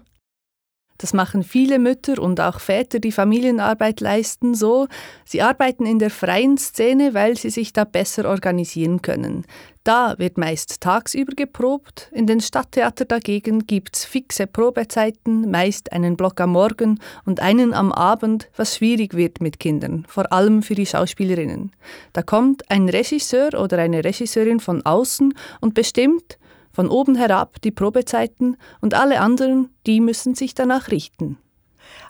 Das 1.01 1.15
machen 1.15 1.43
viele 1.43 1.79
Mütter 1.79 2.21
und 2.21 2.43
auch 2.43 2.61
Väter, 2.61 3.01
die 3.01 3.11
Familienarbeit 3.11 4.01
leisten, 4.01 4.55
so. 4.55 4.87
Sie 5.25 5.41
arbeiten 5.41 5.87
in 5.87 5.99
der 5.99 6.11
freien 6.11 6.59
Szene, 6.59 7.15
weil 7.15 7.39
sie 7.39 7.49
sich 7.49 7.73
da 7.73 7.85
besser 7.85 8.29
organisieren 8.29 9.01
können. 9.01 9.47
Da 9.83 10.19
wird 10.19 10.37
meist 10.37 10.83
tagsüber 10.83 11.33
geprobt, 11.35 12.11
in 12.13 12.27
den 12.27 12.43
Stadttheater 12.43 13.07
dagegen 13.07 13.67
gibt's 13.67 14.05
fixe 14.05 14.47
Probezeiten, 14.47 15.51
meist 15.51 15.91
einen 15.93 16.19
Block 16.19 16.39
am 16.39 16.51
Morgen 16.51 17.01
und 17.25 17.41
einen 17.41 17.73
am 17.73 17.93
Abend, 17.93 18.51
was 18.57 18.77
schwierig 18.77 19.15
wird 19.15 19.41
mit 19.41 19.59
Kindern, 19.59 20.05
vor 20.07 20.31
allem 20.35 20.63
für 20.63 20.75
die 20.75 20.85
Schauspielerinnen. 20.85 21.73
Da 22.13 22.23
kommt 22.23 22.71
ein 22.71 22.91
Regisseur 22.91 23.59
oder 23.59 23.79
eine 23.79 24.05
Regisseurin 24.05 24.61
von 24.61 24.85
außen 24.85 25.33
und 25.63 25.73
bestimmt, 25.73 26.37
von 26.73 26.89
oben 26.89 27.17
herab 27.17 27.61
die 27.63 27.71
Probezeiten 27.71 28.57
und 28.81 28.95
alle 28.95 29.21
anderen, 29.21 29.71
die 29.87 30.01
müssen 30.01 30.35
sich 30.35 30.55
danach 30.55 30.91
richten. 30.91 31.39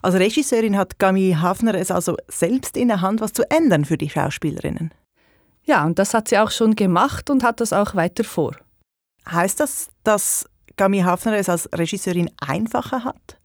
Als 0.02 0.14
Regisseurin 0.14 0.76
hat 0.76 0.98
Gami 0.98 1.36
Hafner 1.40 1.74
es 1.74 1.90
also 1.90 2.16
selbst 2.28 2.76
in 2.76 2.88
der 2.88 3.00
Hand, 3.00 3.20
was 3.20 3.32
zu 3.32 3.48
ändern 3.50 3.84
für 3.84 3.96
die 3.96 4.10
Schauspielerinnen. 4.10 4.92
Ja, 5.64 5.84
und 5.84 5.98
das 5.98 6.14
hat 6.14 6.28
sie 6.28 6.38
auch 6.38 6.50
schon 6.50 6.76
gemacht 6.76 7.30
und 7.30 7.42
hat 7.42 7.60
das 7.60 7.72
auch 7.72 7.94
weiter 7.94 8.24
vor. 8.24 8.56
Heißt 9.30 9.60
das, 9.60 9.88
dass 10.04 10.48
Gami 10.76 11.00
Hafner 11.00 11.36
es 11.36 11.48
als 11.48 11.68
Regisseurin 11.74 12.30
einfacher 12.40 13.04
hat? 13.04 13.39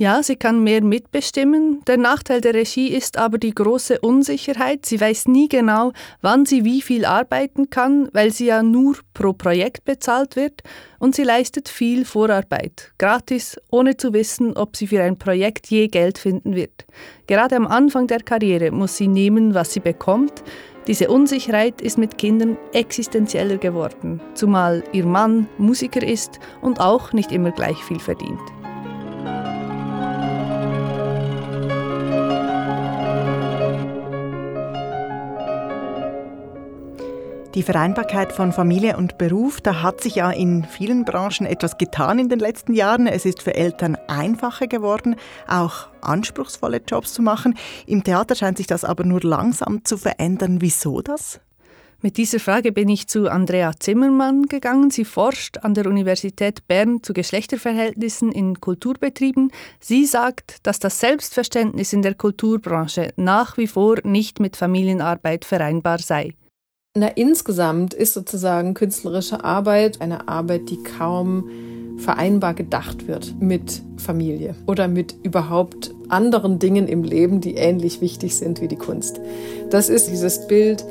Ja, 0.00 0.22
sie 0.22 0.36
kann 0.36 0.62
mehr 0.62 0.80
mitbestimmen. 0.80 1.82
Der 1.88 1.96
Nachteil 1.96 2.40
der 2.40 2.54
Regie 2.54 2.86
ist 2.86 3.18
aber 3.18 3.36
die 3.36 3.52
große 3.52 3.98
Unsicherheit. 3.98 4.86
Sie 4.86 5.00
weiß 5.00 5.26
nie 5.26 5.48
genau, 5.48 5.90
wann 6.22 6.46
sie 6.46 6.64
wie 6.64 6.82
viel 6.82 7.04
arbeiten 7.04 7.68
kann, 7.68 8.08
weil 8.12 8.30
sie 8.30 8.46
ja 8.46 8.62
nur 8.62 8.94
pro 9.12 9.32
Projekt 9.32 9.84
bezahlt 9.84 10.36
wird 10.36 10.62
und 11.00 11.16
sie 11.16 11.24
leistet 11.24 11.68
viel 11.68 12.04
Vorarbeit, 12.04 12.92
gratis, 12.98 13.56
ohne 13.72 13.96
zu 13.96 14.12
wissen, 14.12 14.56
ob 14.56 14.76
sie 14.76 14.86
für 14.86 15.02
ein 15.02 15.18
Projekt 15.18 15.66
je 15.66 15.88
Geld 15.88 16.18
finden 16.18 16.54
wird. 16.54 16.86
Gerade 17.26 17.56
am 17.56 17.66
Anfang 17.66 18.06
der 18.06 18.20
Karriere 18.20 18.70
muss 18.70 18.96
sie 18.96 19.08
nehmen, 19.08 19.52
was 19.52 19.72
sie 19.72 19.80
bekommt. 19.80 20.44
Diese 20.86 21.08
Unsicherheit 21.08 21.82
ist 21.82 21.98
mit 21.98 22.18
Kindern 22.18 22.56
existenzieller 22.72 23.56
geworden, 23.56 24.20
zumal 24.34 24.84
ihr 24.92 25.06
Mann 25.06 25.48
Musiker 25.58 26.06
ist 26.06 26.38
und 26.62 26.78
auch 26.78 27.12
nicht 27.12 27.32
immer 27.32 27.50
gleich 27.50 27.82
viel 27.82 27.98
verdient. 27.98 28.38
Die 37.58 37.64
Vereinbarkeit 37.64 38.30
von 38.30 38.52
Familie 38.52 38.96
und 38.96 39.18
Beruf, 39.18 39.60
da 39.60 39.82
hat 39.82 40.00
sich 40.00 40.14
ja 40.14 40.30
in 40.30 40.62
vielen 40.62 41.04
Branchen 41.04 41.44
etwas 41.44 41.76
getan 41.76 42.20
in 42.20 42.28
den 42.28 42.38
letzten 42.38 42.72
Jahren. 42.72 43.08
Es 43.08 43.24
ist 43.24 43.42
für 43.42 43.52
Eltern 43.52 43.96
einfacher 44.06 44.68
geworden, 44.68 45.16
auch 45.48 45.88
anspruchsvolle 46.00 46.80
Jobs 46.86 47.14
zu 47.14 47.20
machen. 47.20 47.58
Im 47.84 48.04
Theater 48.04 48.36
scheint 48.36 48.58
sich 48.58 48.68
das 48.68 48.84
aber 48.84 49.02
nur 49.02 49.22
langsam 49.22 49.84
zu 49.84 49.96
verändern. 49.98 50.60
Wieso 50.60 51.02
das? 51.02 51.40
Mit 52.00 52.16
dieser 52.16 52.38
Frage 52.38 52.70
bin 52.70 52.88
ich 52.88 53.08
zu 53.08 53.28
Andrea 53.28 53.72
Zimmermann 53.76 54.44
gegangen. 54.44 54.92
Sie 54.92 55.04
forscht 55.04 55.58
an 55.58 55.74
der 55.74 55.88
Universität 55.88 56.68
Bern 56.68 57.02
zu 57.02 57.12
Geschlechterverhältnissen 57.12 58.30
in 58.30 58.60
Kulturbetrieben. 58.60 59.50
Sie 59.80 60.06
sagt, 60.06 60.58
dass 60.64 60.78
das 60.78 61.00
Selbstverständnis 61.00 61.92
in 61.92 62.02
der 62.02 62.14
Kulturbranche 62.14 63.12
nach 63.16 63.56
wie 63.56 63.66
vor 63.66 63.96
nicht 64.04 64.38
mit 64.38 64.56
Familienarbeit 64.56 65.44
vereinbar 65.44 65.98
sei. 65.98 66.34
Na, 66.98 67.06
insgesamt 67.06 67.94
ist 67.94 68.12
sozusagen 68.12 68.74
künstlerische 68.74 69.44
Arbeit 69.44 70.00
eine 70.00 70.26
Arbeit, 70.26 70.68
die 70.68 70.82
kaum 70.82 71.48
vereinbar 71.96 72.54
gedacht 72.54 73.06
wird 73.06 73.36
mit 73.38 73.82
Familie 73.98 74.56
oder 74.66 74.88
mit 74.88 75.14
überhaupt 75.22 75.94
anderen 76.08 76.58
Dingen 76.58 76.88
im 76.88 77.04
Leben, 77.04 77.40
die 77.40 77.54
ähnlich 77.54 78.00
wichtig 78.00 78.34
sind 78.34 78.60
wie 78.60 78.66
die 78.66 78.76
Kunst. 78.76 79.20
Das 79.70 79.88
ist 79.88 80.10
dieses 80.10 80.48
Bild 80.48 80.84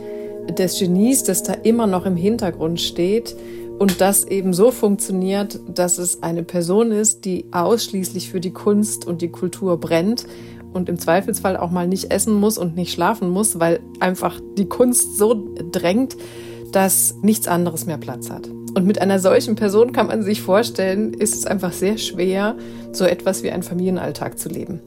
des 0.58 0.80
Genies, 0.80 1.24
das 1.24 1.44
da 1.44 1.52
immer 1.52 1.88
noch 1.88 2.06
im 2.06 2.16
Hintergrund 2.16 2.80
steht 2.80 3.36
und 3.78 4.00
das 4.00 4.24
eben 4.24 4.54
so 4.54 4.72
funktioniert, 4.72 5.60
dass 5.68 5.98
es 5.98 6.24
eine 6.24 6.44
Person 6.44 6.94
ist, 6.94 7.26
die 7.26 7.48
ausschließlich 7.52 8.30
für 8.30 8.40
die 8.40 8.52
Kunst 8.52 9.06
und 9.06 9.22
die 9.22 9.30
Kultur 9.30 9.78
brennt 9.78 10.26
und 10.74 10.90
im 10.90 11.00
Zweifelsfall 11.00 11.58
auch 11.58 11.72
mal 11.72 11.88
nicht 11.88 12.12
essen 12.12 12.34
muss 12.34 12.58
und 12.58 12.76
nicht 12.76 12.92
schlafen 12.92 13.30
muss, 13.30 13.60
weil 13.60 13.80
einfach 14.00 14.40
die 14.58 14.68
Kunst 14.68 15.18
so 15.18 15.56
drängt, 15.72 16.16
dass 16.72 17.16
nichts 17.22 17.48
anderes 17.48 17.86
mehr 17.86 17.98
Platz 17.98 18.30
hat. 18.30 18.50
Und 18.76 18.86
mit 18.86 19.02
einer 19.02 19.20
solchen 19.20 19.56
Person 19.56 19.92
kann 19.92 20.08
man 20.08 20.22
sich 20.22 20.42
vorstellen, 20.42 21.14
ist 21.14 21.36
es 21.36 21.46
einfach 21.46 21.72
sehr 21.72 21.98
schwer, 21.98 22.56
so 22.92 23.06
etwas 23.06 23.42
wie 23.42 23.52
einen 23.52 23.64
Familienalltag 23.64 24.38
zu 24.38 24.50
leben. 24.50 24.82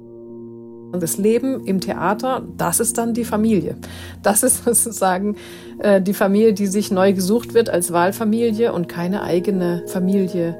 Und 0.92 1.02
das 1.02 1.18
Leben 1.18 1.64
im 1.66 1.80
Theater, 1.80 2.42
das 2.56 2.80
ist 2.80 2.98
dann 2.98 3.14
die 3.14 3.24
Familie. 3.24 3.76
Das 4.22 4.42
ist 4.42 4.64
sozusagen 4.64 5.36
äh, 5.78 6.00
die 6.00 6.14
Familie, 6.14 6.52
die 6.52 6.66
sich 6.66 6.90
neu 6.90 7.12
gesucht 7.12 7.54
wird 7.54 7.70
als 7.70 7.92
Wahlfamilie 7.92 8.72
und 8.72 8.88
keine 8.88 9.22
eigene 9.22 9.84
Familie 9.86 10.56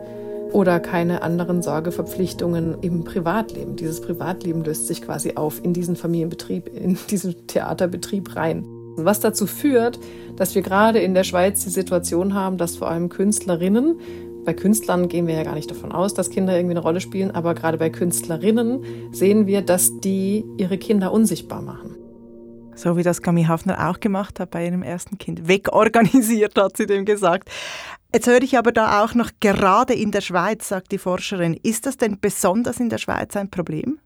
oder 0.52 0.80
keine 0.80 1.22
anderen 1.22 1.62
Sorgeverpflichtungen 1.62 2.78
im 2.82 3.04
Privatleben. 3.04 3.76
Dieses 3.76 4.00
Privatleben 4.00 4.64
löst 4.64 4.86
sich 4.86 5.02
quasi 5.02 5.34
auf 5.36 5.64
in 5.64 5.72
diesen 5.72 5.96
Familienbetrieb, 5.96 6.68
in 6.68 6.98
diesen 7.10 7.46
Theaterbetrieb 7.46 8.36
rein. 8.36 8.64
Was 8.96 9.20
dazu 9.20 9.46
führt, 9.46 9.98
dass 10.36 10.54
wir 10.54 10.62
gerade 10.62 10.98
in 10.98 11.14
der 11.14 11.24
Schweiz 11.24 11.62
die 11.64 11.70
Situation 11.70 12.34
haben, 12.34 12.58
dass 12.58 12.76
vor 12.76 12.90
allem 12.90 13.08
Künstlerinnen, 13.08 13.98
bei 14.44 14.54
Künstlern 14.54 15.08
gehen 15.08 15.26
wir 15.26 15.34
ja 15.34 15.42
gar 15.42 15.54
nicht 15.54 15.70
davon 15.70 15.92
aus, 15.92 16.14
dass 16.14 16.30
Kinder 16.30 16.56
irgendwie 16.56 16.72
eine 16.72 16.80
Rolle 16.80 17.00
spielen, 17.00 17.30
aber 17.30 17.54
gerade 17.54 17.76
bei 17.78 17.90
Künstlerinnen 17.90 19.12
sehen 19.12 19.46
wir, 19.46 19.62
dass 19.62 20.00
die 20.00 20.44
ihre 20.56 20.78
Kinder 20.78 21.12
unsichtbar 21.12 21.60
machen. 21.60 21.96
So 22.74 22.96
wie 22.96 23.02
das 23.02 23.20
Gami 23.20 23.44
Hafner 23.44 23.90
auch 23.90 24.00
gemacht 24.00 24.40
hat 24.40 24.50
bei 24.50 24.64
ihrem 24.64 24.82
ersten 24.82 25.18
Kind. 25.18 25.46
Wegorganisiert, 25.46 26.56
hat 26.56 26.78
sie 26.78 26.86
dem 26.86 27.04
gesagt. 27.04 27.50
Jetzt 28.12 28.26
höre 28.26 28.42
ich 28.42 28.58
aber 28.58 28.72
da 28.72 29.04
auch 29.04 29.14
noch 29.14 29.30
gerade 29.38 29.94
in 29.94 30.10
der 30.10 30.20
Schweiz, 30.20 30.68
sagt 30.68 30.90
die 30.90 30.98
Forscherin. 30.98 31.54
Ist 31.62 31.86
das 31.86 31.96
denn 31.96 32.18
besonders 32.20 32.80
in 32.80 32.88
der 32.88 32.98
Schweiz 32.98 33.36
ein 33.36 33.50
Problem? 33.50 34.00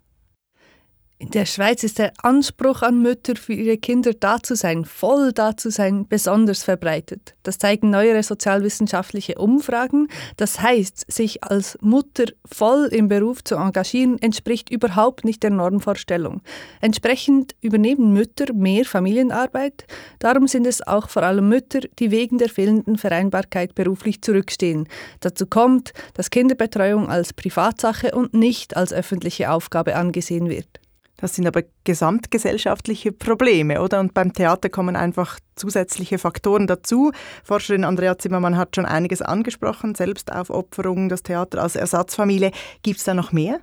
In 1.16 1.30
der 1.30 1.46
Schweiz 1.46 1.84
ist 1.84 2.00
der 2.00 2.12
Anspruch 2.22 2.82
an 2.82 3.00
Mütter, 3.00 3.36
für 3.36 3.52
ihre 3.52 3.78
Kinder 3.78 4.12
da 4.14 4.42
zu 4.42 4.56
sein, 4.56 4.84
voll 4.84 5.32
da 5.32 5.56
zu 5.56 5.70
sein, 5.70 6.06
besonders 6.08 6.64
verbreitet. 6.64 7.36
Das 7.44 7.58
zeigen 7.58 7.90
neuere 7.90 8.22
sozialwissenschaftliche 8.22 9.36
Umfragen. 9.36 10.08
Das 10.36 10.60
heißt, 10.60 11.10
sich 11.10 11.44
als 11.44 11.78
Mutter 11.80 12.24
voll 12.44 12.88
im 12.90 13.06
Beruf 13.06 13.44
zu 13.44 13.54
engagieren, 13.54 14.20
entspricht 14.20 14.70
überhaupt 14.70 15.24
nicht 15.24 15.44
der 15.44 15.50
Normvorstellung. 15.50 16.42
Entsprechend 16.80 17.54
übernehmen 17.60 18.12
Mütter 18.12 18.52
mehr 18.52 18.84
Familienarbeit. 18.84 19.86
Darum 20.18 20.48
sind 20.48 20.66
es 20.66 20.84
auch 20.84 21.08
vor 21.08 21.22
allem 21.22 21.48
Mütter, 21.48 21.80
die 22.00 22.10
wegen 22.10 22.38
der 22.38 22.48
fehlenden 22.48 22.98
Vereinbarkeit 22.98 23.76
beruflich 23.76 24.20
zurückstehen. 24.20 24.88
Dazu 25.20 25.46
kommt, 25.46 25.92
dass 26.14 26.30
Kinderbetreuung 26.30 27.08
als 27.08 27.32
Privatsache 27.32 28.10
und 28.16 28.34
nicht 28.34 28.76
als 28.76 28.92
öffentliche 28.92 29.52
Aufgabe 29.52 29.94
angesehen 29.94 30.50
wird. 30.50 30.80
Das 31.24 31.34
sind 31.36 31.46
aber 31.46 31.62
gesamtgesellschaftliche 31.84 33.10
Probleme, 33.10 33.80
oder? 33.80 33.98
Und 34.00 34.12
beim 34.12 34.34
Theater 34.34 34.68
kommen 34.68 34.94
einfach 34.94 35.40
zusätzliche 35.56 36.18
Faktoren 36.18 36.66
dazu. 36.66 37.12
Forscherin 37.42 37.84
Andrea 37.84 38.18
Zimmermann 38.18 38.58
hat 38.58 38.76
schon 38.76 38.84
einiges 38.84 39.22
angesprochen, 39.22 39.94
Selbstaufopferung, 39.94 41.08
das 41.08 41.22
Theater 41.22 41.62
als 41.62 41.76
Ersatzfamilie. 41.76 42.50
Gibt 42.82 42.98
es 42.98 43.04
da 43.04 43.14
noch 43.14 43.32
mehr? 43.32 43.60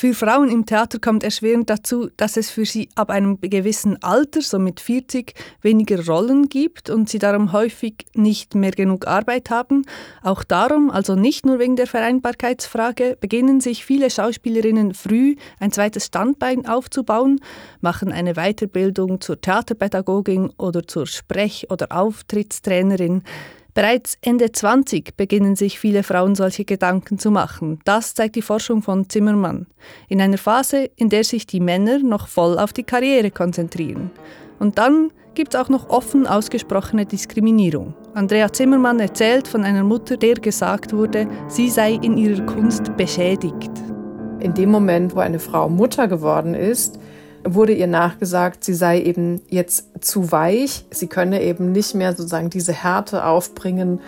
Für 0.00 0.14
Frauen 0.14 0.48
im 0.48 0.64
Theater 0.64 1.00
kommt 1.00 1.24
erschwerend 1.24 1.68
dazu, 1.68 2.08
dass 2.16 2.36
es 2.36 2.50
für 2.50 2.64
sie 2.64 2.88
ab 2.94 3.10
einem 3.10 3.40
gewissen 3.40 4.00
Alter, 4.00 4.42
so 4.42 4.60
mit 4.60 4.78
40, 4.78 5.34
weniger 5.60 6.06
Rollen 6.06 6.48
gibt 6.48 6.88
und 6.88 7.08
sie 7.08 7.18
darum 7.18 7.50
häufig 7.50 8.06
nicht 8.14 8.54
mehr 8.54 8.70
genug 8.70 9.08
Arbeit 9.08 9.50
haben. 9.50 9.84
Auch 10.22 10.44
darum, 10.44 10.92
also 10.92 11.16
nicht 11.16 11.46
nur 11.46 11.58
wegen 11.58 11.74
der 11.74 11.88
Vereinbarkeitsfrage, 11.88 13.18
beginnen 13.20 13.60
sich 13.60 13.84
viele 13.84 14.08
Schauspielerinnen 14.08 14.94
früh 14.94 15.34
ein 15.58 15.72
zweites 15.72 16.06
Standbein 16.06 16.64
aufzubauen, 16.68 17.40
machen 17.80 18.12
eine 18.12 18.34
Weiterbildung 18.34 19.20
zur 19.20 19.40
Theaterpädagogin 19.40 20.52
oder 20.58 20.86
zur 20.86 21.08
Sprech- 21.08 21.72
oder 21.72 21.90
Auftrittstrainerin. 21.90 23.24
Bereits 23.74 24.18
Ende 24.22 24.50
20 24.50 25.16
beginnen 25.16 25.54
sich 25.54 25.78
viele 25.78 26.02
Frauen 26.02 26.34
solche 26.34 26.64
Gedanken 26.64 27.18
zu 27.18 27.30
machen. 27.30 27.78
Das 27.84 28.14
zeigt 28.14 28.36
die 28.36 28.42
Forschung 28.42 28.82
von 28.82 29.08
Zimmermann. 29.08 29.66
In 30.08 30.20
einer 30.20 30.38
Phase, 30.38 30.90
in 30.96 31.10
der 31.10 31.24
sich 31.24 31.46
die 31.46 31.60
Männer 31.60 31.98
noch 31.98 32.28
voll 32.28 32.58
auf 32.58 32.72
die 32.72 32.82
Karriere 32.82 33.30
konzentrieren. 33.30 34.10
Und 34.58 34.78
dann 34.78 35.12
gibt 35.34 35.54
es 35.54 35.60
auch 35.60 35.68
noch 35.68 35.88
offen 35.88 36.26
ausgesprochene 36.26 37.06
Diskriminierung. 37.06 37.94
Andrea 38.14 38.52
Zimmermann 38.52 38.98
erzählt 38.98 39.46
von 39.46 39.62
einer 39.62 39.84
Mutter, 39.84 40.16
der 40.16 40.34
gesagt 40.34 40.92
wurde, 40.92 41.28
sie 41.46 41.70
sei 41.70 41.92
in 41.92 42.16
ihrer 42.16 42.44
Kunst 42.44 42.96
beschädigt. 42.96 43.70
In 44.40 44.54
dem 44.54 44.70
Moment, 44.70 45.14
wo 45.14 45.20
eine 45.20 45.38
Frau 45.38 45.68
Mutter 45.68 46.08
geworden 46.08 46.54
ist, 46.54 46.98
wurde 47.54 47.72
ihr 47.72 47.86
nachgesagt, 47.86 48.64
sie 48.64 48.74
sei 48.74 49.00
eben 49.02 49.42
jetzt 49.48 49.86
zu 50.00 50.32
weich, 50.32 50.84
sie 50.90 51.06
könne 51.06 51.42
eben 51.42 51.72
nicht 51.72 51.94
mehr 51.94 52.14
sozusagen 52.14 52.50
diese 52.50 52.72
Härte 52.72 53.24
aufbringen, 53.24 54.00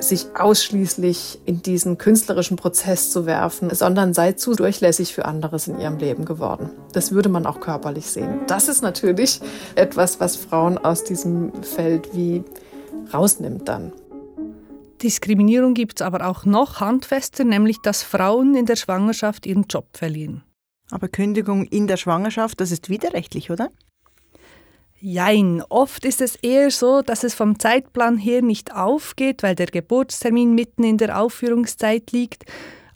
sich 0.00 0.26
ausschließlich 0.38 1.40
in 1.44 1.62
diesen 1.62 1.98
künstlerischen 1.98 2.56
Prozess 2.56 3.10
zu 3.10 3.26
werfen, 3.26 3.74
sondern 3.74 4.14
sei 4.14 4.32
zu 4.32 4.54
durchlässig 4.54 5.14
für 5.14 5.24
anderes 5.24 5.68
in 5.68 5.80
ihrem 5.80 5.98
Leben 5.98 6.24
geworden. 6.24 6.70
Das 6.92 7.12
würde 7.12 7.28
man 7.28 7.46
auch 7.46 7.60
körperlich 7.60 8.06
sehen. 8.06 8.40
Das 8.46 8.68
ist 8.68 8.82
natürlich 8.82 9.40
etwas, 9.74 10.20
was 10.20 10.36
Frauen 10.36 10.78
aus 10.78 11.04
diesem 11.04 11.52
Feld 11.62 12.14
wie 12.14 12.44
rausnimmt 13.12 13.68
dann. 13.68 13.92
Diskriminierung 15.02 15.74
gibt 15.74 16.00
es 16.00 16.06
aber 16.06 16.26
auch 16.28 16.44
noch 16.44 16.80
handfester, 16.80 17.44
nämlich 17.44 17.78
dass 17.82 18.02
Frauen 18.02 18.54
in 18.54 18.66
der 18.66 18.76
Schwangerschaft 18.76 19.46
ihren 19.46 19.64
Job 19.64 19.86
verlieren. 19.92 20.42
Aber 20.90 21.08
Kündigung 21.08 21.64
in 21.64 21.86
der 21.86 21.96
Schwangerschaft, 21.96 22.60
das 22.60 22.70
ist 22.70 22.88
widerrechtlich, 22.88 23.50
oder? 23.50 23.70
Jein, 25.00 25.62
oft 25.68 26.04
ist 26.04 26.20
es 26.20 26.34
eher 26.36 26.72
so, 26.72 27.02
dass 27.02 27.22
es 27.22 27.34
vom 27.34 27.58
Zeitplan 27.60 28.18
her 28.18 28.42
nicht 28.42 28.74
aufgeht, 28.74 29.44
weil 29.44 29.54
der 29.54 29.66
Geburtstermin 29.66 30.54
mitten 30.54 30.82
in 30.82 30.98
der 30.98 31.20
Aufführungszeit 31.20 32.10
liegt. 32.10 32.44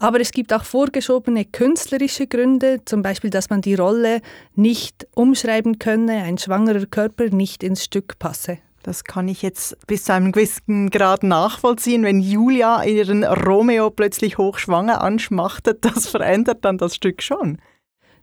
Aber 0.01 0.19
es 0.19 0.33
gibt 0.33 0.53
auch 0.53 0.65
vorgeschobene 0.65 1.45
künstlerische 1.45 2.27
Gründe, 2.27 2.81
zum 2.85 3.03
Beispiel, 3.03 3.31
dass 3.31 3.51
man 3.51 3.61
die 3.61 3.77
Rolle 3.77 4.21
nicht 4.57 5.07
umschreiben 5.15 5.79
könne, 5.79 6.25
ein 6.25 6.39
schwangerer 6.39 6.87
Körper 6.87 7.27
nicht 7.27 7.63
ins 7.63 7.85
Stück 7.85 8.19
passe. 8.19 8.59
Das 8.83 9.05
kann 9.05 9.29
ich 9.29 9.43
jetzt 9.43 9.77
bis 9.87 10.03
zu 10.03 10.13
einem 10.13 10.33
gewissen 10.33 10.91
Grad 10.91 11.23
nachvollziehen. 11.23 12.03
Wenn 12.03 12.19
Julia 12.19 12.83
ihren 12.83 13.23
Romeo 13.23 13.91
plötzlich 13.91 14.39
hochschwanger 14.39 15.03
anschmachtet, 15.03 15.85
das 15.85 16.09
verändert 16.09 16.65
dann 16.65 16.79
das 16.79 16.97
Stück 16.97 17.23
schon. 17.23 17.59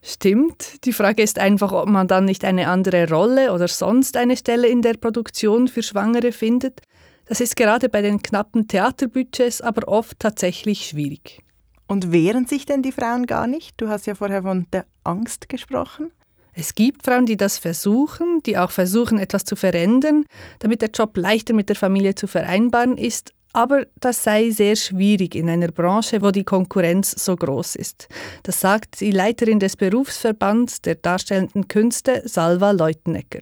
Stimmt. 0.01 0.85
Die 0.85 0.93
Frage 0.93 1.23
ist 1.23 1.39
einfach, 1.39 1.71
ob 1.71 1.89
man 1.89 2.07
dann 2.07 2.25
nicht 2.25 2.45
eine 2.45 2.67
andere 2.67 3.09
Rolle 3.09 3.53
oder 3.53 3.67
sonst 3.67 4.15
eine 4.15 4.37
Stelle 4.37 4.67
in 4.67 4.81
der 4.81 4.93
Produktion 4.93 5.67
für 5.67 5.83
Schwangere 5.83 6.31
findet. 6.31 6.81
Das 7.25 7.41
ist 7.41 7.55
gerade 7.55 7.89
bei 7.89 8.01
den 8.01 8.23
knappen 8.23 8.67
Theaterbudgets 8.67 9.61
aber 9.61 9.87
oft 9.87 10.19
tatsächlich 10.19 10.87
schwierig. 10.87 11.43
Und 11.87 12.11
wehren 12.11 12.45
sich 12.47 12.65
denn 12.65 12.81
die 12.81 12.91
Frauen 12.91 13.25
gar 13.25 13.47
nicht? 13.47 13.73
Du 13.77 13.89
hast 13.89 14.07
ja 14.07 14.15
vorher 14.15 14.43
von 14.43 14.67
der 14.71 14.85
Angst 15.03 15.49
gesprochen. 15.49 16.11
Es 16.53 16.75
gibt 16.75 17.05
Frauen, 17.05 17.25
die 17.25 17.37
das 17.37 17.57
versuchen, 17.57 18.41
die 18.45 18.57
auch 18.57 18.71
versuchen, 18.71 19.17
etwas 19.17 19.43
zu 19.45 19.55
verändern, 19.55 20.25
damit 20.59 20.81
der 20.81 20.89
Job 20.89 21.15
leichter 21.17 21.53
mit 21.53 21.69
der 21.69 21.75
Familie 21.75 22.15
zu 22.15 22.27
vereinbaren 22.27 22.97
ist, 22.97 23.33
aber 23.53 23.87
das 23.99 24.23
sei 24.23 24.49
sehr 24.51 24.75
schwierig 24.75 25.35
in 25.35 25.49
einer 25.49 25.69
Branche, 25.69 26.21
wo 26.21 26.31
die 26.31 26.43
Konkurrenz 26.43 27.11
so 27.11 27.35
groß 27.35 27.75
ist. 27.75 28.07
Das 28.43 28.59
sagt 28.59 28.99
die 29.01 29.11
Leiterin 29.11 29.59
des 29.59 29.75
Berufsverbands 29.75 30.81
der 30.81 30.95
darstellenden 30.95 31.67
Künste, 31.67 32.21
Salva 32.25 32.71
Leutenecker. 32.71 33.39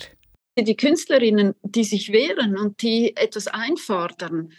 Die 0.57 0.75
Künstlerinnen, 0.75 1.53
die 1.63 1.83
sich 1.83 2.11
wehren 2.11 2.57
und 2.57 2.81
die 2.81 3.15
etwas 3.15 3.47
einfordern, 3.47 4.51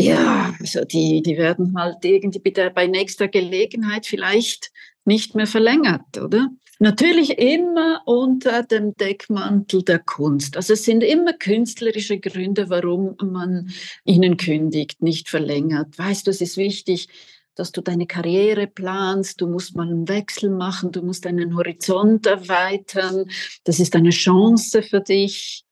ja, 0.00 0.54
also 0.60 0.84
die, 0.84 1.22
die 1.22 1.36
werden 1.36 1.74
halt 1.76 2.04
irgendwie 2.04 2.40
bei 2.40 2.86
nächster 2.86 3.26
Gelegenheit 3.26 4.06
vielleicht 4.06 4.70
nicht 5.04 5.34
mehr 5.34 5.46
verlängert, 5.48 6.18
oder? 6.18 6.48
Natürlich 6.80 7.38
immer 7.38 8.02
unter 8.04 8.62
dem 8.62 8.94
Deckmantel 8.94 9.82
der 9.82 9.98
Kunst. 9.98 10.56
Also 10.56 10.74
es 10.74 10.84
sind 10.84 11.02
immer 11.02 11.32
künstlerische 11.32 12.20
Gründe, 12.20 12.70
warum 12.70 13.16
man 13.20 13.70
ihnen 14.04 14.36
kündigt, 14.36 15.02
nicht 15.02 15.28
verlängert. 15.28 15.98
Weißt 15.98 16.26
du, 16.26 16.30
es 16.30 16.40
ist 16.40 16.56
wichtig, 16.56 17.08
dass 17.56 17.72
du 17.72 17.80
deine 17.80 18.06
Karriere 18.06 18.68
planst, 18.68 19.40
du 19.40 19.48
musst 19.48 19.74
mal 19.74 19.88
einen 19.88 20.08
Wechsel 20.08 20.50
machen, 20.50 20.92
du 20.92 21.02
musst 21.02 21.24
deinen 21.24 21.56
Horizont 21.56 22.26
erweitern. 22.26 23.28
Das 23.64 23.80
ist 23.80 23.96
eine 23.96 24.10
Chance 24.10 24.82
für 24.82 25.00
dich. 25.00 25.64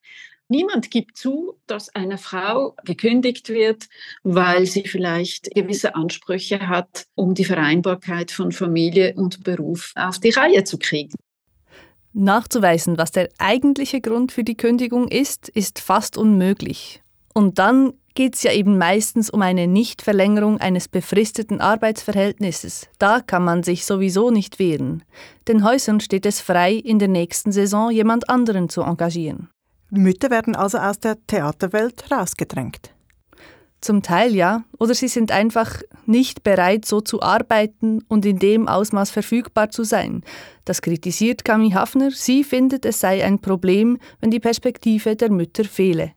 Niemand 0.48 0.92
gibt 0.92 1.16
zu, 1.16 1.54
dass 1.66 1.92
eine 1.94 2.18
Frau 2.18 2.76
gekündigt 2.84 3.48
wird, 3.48 3.88
weil 4.22 4.66
sie 4.66 4.84
vielleicht 4.86 5.52
gewisse 5.54 5.96
Ansprüche 5.96 6.68
hat, 6.68 7.06
um 7.16 7.34
die 7.34 7.44
Vereinbarkeit 7.44 8.30
von 8.30 8.52
Familie 8.52 9.14
und 9.16 9.42
Beruf 9.42 9.92
auf 9.96 10.20
die 10.20 10.30
Reihe 10.30 10.62
zu 10.62 10.78
kriegen. 10.78 11.14
Nachzuweisen, 12.12 12.96
was 12.96 13.10
der 13.10 13.28
eigentliche 13.38 14.00
Grund 14.00 14.32
für 14.32 14.44
die 14.44 14.56
Kündigung 14.56 15.08
ist, 15.08 15.48
ist 15.48 15.80
fast 15.80 16.16
unmöglich. 16.16 17.02
Und 17.34 17.58
dann 17.58 17.92
geht 18.14 18.36
es 18.36 18.42
ja 18.42 18.52
eben 18.52 18.78
meistens 18.78 19.28
um 19.28 19.42
eine 19.42 19.66
Nichtverlängerung 19.66 20.58
eines 20.58 20.88
befristeten 20.88 21.60
Arbeitsverhältnisses. 21.60 22.88
Da 22.98 23.20
kann 23.20 23.44
man 23.44 23.62
sich 23.62 23.84
sowieso 23.84 24.30
nicht 24.30 24.58
wehren. 24.58 25.04
Den 25.46 25.62
Häusern 25.62 26.00
steht 26.00 26.24
es 26.24 26.40
frei, 26.40 26.72
in 26.72 26.98
der 26.98 27.08
nächsten 27.08 27.52
Saison 27.52 27.90
jemand 27.90 28.30
anderen 28.30 28.70
zu 28.70 28.80
engagieren. 28.80 29.50
Mütter 29.90 30.30
werden 30.30 30.56
also 30.56 30.78
aus 30.78 30.98
der 30.98 31.16
Theaterwelt 31.26 32.10
rausgedrängt. 32.10 32.92
Zum 33.80 34.02
Teil 34.02 34.34
ja, 34.34 34.64
oder 34.78 34.94
sie 34.94 35.08
sind 35.08 35.30
einfach 35.30 35.80
nicht 36.06 36.42
bereit, 36.42 36.86
so 36.86 37.00
zu 37.00 37.22
arbeiten 37.22 38.02
und 38.08 38.24
in 38.24 38.38
dem 38.38 38.68
Ausmaß 38.68 39.10
verfügbar 39.10 39.70
zu 39.70 39.84
sein. 39.84 40.24
Das 40.64 40.82
kritisiert 40.82 41.44
Kami 41.44 41.70
Hafner. 41.70 42.10
Sie 42.10 42.42
findet, 42.42 42.84
es 42.84 43.00
sei 43.00 43.24
ein 43.24 43.38
Problem, 43.38 43.98
wenn 44.20 44.30
die 44.30 44.40
Perspektive 44.40 45.14
der 45.14 45.30
Mütter 45.30 45.64
fehle. 45.64 46.12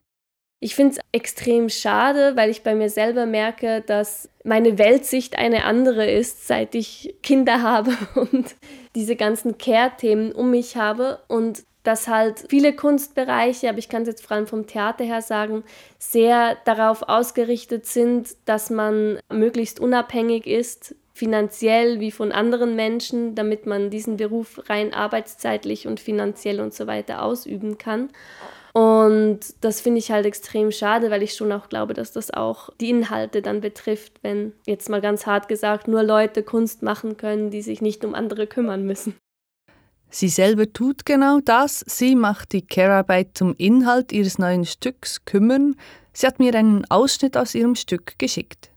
Ich 0.62 0.76
finde 0.76 0.96
es 0.96 1.00
extrem 1.14 1.70
schade, 1.70 2.36
weil 2.36 2.50
ich 2.50 2.64
bei 2.64 2.76
mir 2.76 2.90
selber 2.90 3.26
merke, 3.26 3.82
dass 3.82 4.30
meine 4.44 4.78
Weltsicht 4.78 5.38
eine 5.38 5.64
andere 5.64 6.10
ist, 6.10 6.48
seit 6.48 6.76
ich 6.76 7.16
Kinder 7.24 7.62
habe 7.62 7.92
und 8.16 8.56
diese 8.96 9.16
ganzen 9.16 9.58
Care-Themen 9.58 10.32
um 10.32 10.52
mich 10.52 10.76
habe. 10.76 11.20
Und 11.28 11.64
dass 11.84 12.08
halt 12.08 12.46
viele 12.50 12.76
Kunstbereiche, 12.76 13.70
aber 13.70 13.78
ich 13.78 13.90
kann 13.90 14.04
es 14.04 14.10
jetzt 14.10 14.26
vor 14.26 14.36
allem 14.36 14.48
vom 14.48 14.68
Theater 14.68 15.04
her 15.04 15.22
sagen, 15.22 15.64
sehr 15.98 16.58
darauf 16.66 17.04
ausgerichtet 17.08 17.86
sind, 17.86 18.36
dass 18.46 18.70
man 18.70 19.20
möglichst 19.32 19.80
unabhängig 19.80 20.46
ist, 20.46 20.96
finanziell 21.14 22.00
wie 22.00 22.12
von 22.12 22.32
anderen 22.32 22.76
Menschen, 22.76 23.36
damit 23.36 23.66
man 23.66 23.90
diesen 23.90 24.18
Beruf 24.18 24.62
rein 24.70 24.94
arbeitszeitlich 24.94 25.88
und 25.88 26.00
finanziell 26.00 26.62
und 26.62 26.74
so 26.74 26.88
weiter 26.88 27.24
ausüben 27.24 27.78
kann. 27.78 28.10
Und 28.74 29.40
das 29.62 29.82
finde 29.82 30.00
ich 30.00 30.12
halt 30.12 30.26
extrem 30.26 30.72
schade, 30.72 31.10
weil 31.12 31.24
ich 31.24 31.34
schon 31.34 31.52
auch 31.52 31.70
glaube, 31.70 31.94
dass 31.94 32.12
das 32.12 32.32
auch 32.32 32.70
die 32.80 32.90
Inhalte 32.90 33.42
dann 33.42 33.62
betrifft, 33.62 34.14
wenn 34.22 34.54
jetzt 34.66 34.90
mal 34.90 35.02
ganz 35.02 35.26
hart 35.26 35.48
gesagt 35.48 35.88
nur 35.88 36.04
Leute 36.04 36.44
Kunst 36.44 36.84
machen 36.84 37.18
können, 37.18 37.50
die 37.50 37.62
sich 37.62 37.82
nicht 37.82 38.06
um 38.06 38.14
andere 38.14 38.48
kümmern 38.48 38.86
müssen. 38.86 39.16
Sie 40.10 40.30
selber 40.30 40.72
tut 40.74 41.06
genau 41.06 41.40
das. 41.40 41.84
Sie 41.88 42.16
macht 42.16 42.54
die 42.54 42.66
Care-Arbeit 42.66 43.38
zum 43.38 43.56
Inhalt 43.58 44.12
ihres 44.12 44.40
neuen 44.40 44.66
Stücks 44.66 45.24
kümmern. 45.26 45.76
Sie 46.14 46.26
hat 46.26 46.40
mir 46.40 46.54
einen 46.56 46.86
Ausschnitt 46.90 47.38
aus 47.38 47.54
ihrem 47.54 47.76
Stück 47.76 48.18
geschickt. 48.18 48.72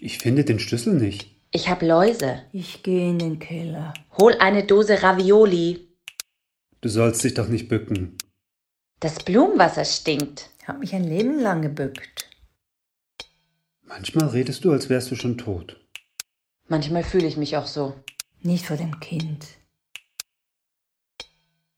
Ich 0.00 0.18
finde 0.18 0.44
den 0.44 0.58
Schlüssel 0.58 0.94
nicht. 0.94 1.28
Ich 1.50 1.68
hab 1.68 1.82
Läuse. 1.82 2.42
Ich 2.52 2.82
gehe 2.82 3.10
in 3.10 3.18
den 3.18 3.38
Keller. 3.38 3.92
Hol 4.16 4.34
eine 4.34 4.64
Dose 4.64 5.02
Ravioli. 5.02 5.88
Du 6.80 6.88
sollst 6.88 7.22
dich 7.24 7.34
doch 7.34 7.48
nicht 7.48 7.68
bücken. 7.68 8.16
Das 9.00 9.22
Blumenwasser 9.22 9.84
stinkt. 9.84 10.50
Ich 10.60 10.68
hab 10.68 10.78
mich 10.78 10.94
ein 10.94 11.04
Leben 11.04 11.40
lang 11.40 11.60
gebückt. 11.60 12.30
Manchmal 13.82 14.28
redest 14.28 14.64
du, 14.64 14.72
als 14.72 14.88
wärst 14.88 15.10
du 15.10 15.16
schon 15.16 15.36
tot. 15.36 15.79
Manchmal 16.70 17.02
fühle 17.02 17.26
ich 17.26 17.36
mich 17.36 17.56
auch 17.56 17.66
so. 17.66 17.94
Nicht 18.42 18.64
vor 18.64 18.76
dem 18.76 19.00
Kind. 19.00 19.44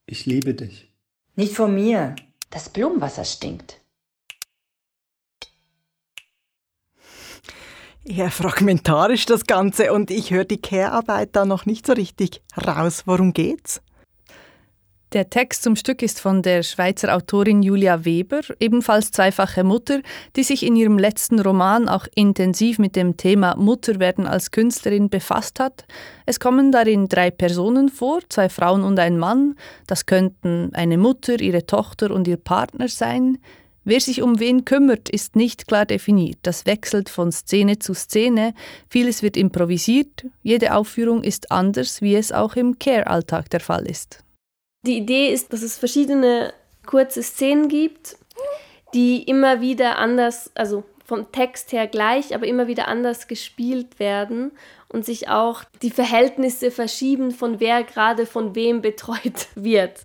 Ich 0.04 0.26
liebe 0.26 0.52
dich. 0.52 0.92
Nicht 1.34 1.54
vor 1.54 1.66
mir. 1.66 2.14
Das 2.50 2.68
Blumenwasser 2.68 3.24
stinkt. 3.24 3.80
Ja, 8.04 8.28
fragmentarisch 8.28 9.24
das 9.24 9.46
Ganze 9.46 9.94
und 9.94 10.10
ich 10.10 10.30
höre 10.30 10.44
die 10.44 10.60
Care-Arbeit 10.60 11.36
da 11.36 11.46
noch 11.46 11.64
nicht 11.64 11.86
so 11.86 11.94
richtig 11.94 12.42
raus. 12.54 13.04
Worum 13.06 13.32
geht's? 13.32 13.80
Der 15.12 15.28
Text 15.28 15.62
zum 15.62 15.76
Stück 15.76 16.00
ist 16.00 16.20
von 16.20 16.40
der 16.40 16.62
Schweizer 16.62 17.14
Autorin 17.14 17.62
Julia 17.62 18.06
Weber, 18.06 18.40
ebenfalls 18.60 19.10
zweifache 19.10 19.62
Mutter, 19.62 20.00
die 20.36 20.42
sich 20.42 20.64
in 20.64 20.74
ihrem 20.74 20.98
letzten 20.98 21.38
Roman 21.38 21.86
auch 21.86 22.06
intensiv 22.14 22.78
mit 22.78 22.96
dem 22.96 23.18
Thema 23.18 23.54
Mutterwerden 23.56 24.26
als 24.26 24.52
Künstlerin 24.52 25.10
befasst 25.10 25.60
hat. 25.60 25.84
Es 26.24 26.40
kommen 26.40 26.72
darin 26.72 27.08
drei 27.08 27.30
Personen 27.30 27.90
vor, 27.90 28.20
zwei 28.30 28.48
Frauen 28.48 28.84
und 28.84 28.98
ein 28.98 29.18
Mann. 29.18 29.54
Das 29.86 30.06
könnten 30.06 30.70
eine 30.72 30.96
Mutter, 30.96 31.38
ihre 31.42 31.66
Tochter 31.66 32.10
und 32.10 32.26
ihr 32.26 32.38
Partner 32.38 32.88
sein. 32.88 33.36
Wer 33.84 34.00
sich 34.00 34.22
um 34.22 34.40
wen 34.40 34.64
kümmert, 34.64 35.10
ist 35.10 35.36
nicht 35.36 35.68
klar 35.68 35.84
definiert. 35.84 36.38
Das 36.40 36.64
wechselt 36.64 37.10
von 37.10 37.32
Szene 37.32 37.78
zu 37.78 37.92
Szene. 37.92 38.54
Vieles 38.88 39.22
wird 39.22 39.36
improvisiert. 39.36 40.24
Jede 40.42 40.74
Aufführung 40.74 41.22
ist 41.22 41.50
anders, 41.50 42.00
wie 42.00 42.14
es 42.14 42.32
auch 42.32 42.56
im 42.56 42.78
Care-Alltag 42.78 43.50
der 43.50 43.60
Fall 43.60 43.86
ist. 43.86 44.21
Die 44.84 44.96
Idee 44.96 45.32
ist, 45.32 45.52
dass 45.52 45.62
es 45.62 45.78
verschiedene 45.78 46.52
kurze 46.86 47.22
Szenen 47.22 47.68
gibt, 47.68 48.16
die 48.94 49.22
immer 49.22 49.60
wieder 49.60 49.98
anders, 49.98 50.50
also 50.54 50.84
vom 51.04 51.30
Text 51.30 51.72
her 51.72 51.86
gleich, 51.86 52.34
aber 52.34 52.46
immer 52.46 52.66
wieder 52.66 52.88
anders 52.88 53.28
gespielt 53.28 53.98
werden 53.98 54.52
und 54.88 55.04
sich 55.04 55.28
auch 55.28 55.64
die 55.82 55.90
Verhältnisse 55.90 56.70
verschieben, 56.70 57.30
von 57.30 57.60
wer 57.60 57.84
gerade 57.84 58.26
von 58.26 58.54
wem 58.54 58.82
betreut 58.82 59.48
wird. 59.54 60.02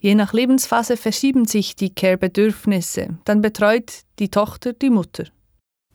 Je 0.00 0.14
nach 0.14 0.32
Lebensphase 0.32 0.96
verschieben 0.96 1.46
sich 1.46 1.74
die 1.74 1.92
Care-Bedürfnisse. 1.92 3.18
Dann 3.24 3.40
betreut 3.40 4.02
die 4.18 4.28
Tochter 4.28 4.72
die 4.72 4.90
Mutter 4.90 5.24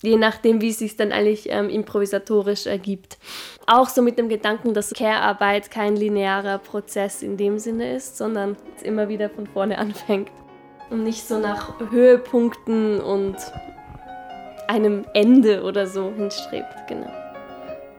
je 0.04 0.18
nachdem, 0.18 0.62
wie 0.62 0.70
es 0.70 0.80
sich 0.80 0.98
dann 0.98 1.12
eigentlich 1.12 1.48
ähm, 1.50 1.70
improvisatorisch 1.70 2.68
ergibt. 2.68 3.18
Auch 3.66 3.90
so 3.90 4.02
mit 4.02 4.20
dem 4.20 4.30
Gedanken, 4.30 4.74
dass 4.74 4.94
Care-Arbeit 4.94 5.72
kein 5.72 5.96
linearer 5.96 6.58
Prozess 6.60 7.24
in 7.24 7.38
dem 7.38 7.58
Sinne 7.58 7.96
ist, 7.96 8.18
sondern 8.18 8.58
es 8.76 8.84
immer 8.84 9.08
wieder 9.08 9.30
von 9.30 9.48
vorne 9.48 9.78
anfängt 9.80 10.30
und 10.90 11.04
nicht 11.04 11.26
so 11.28 11.40
nach 11.40 11.80
Höhepunkten 11.90 13.00
und 13.00 13.38
einem 14.68 15.06
Ende 15.14 15.64
oder 15.64 15.88
so 15.88 16.12
hinstrebt. 16.16 16.88
Genau. 16.88 17.12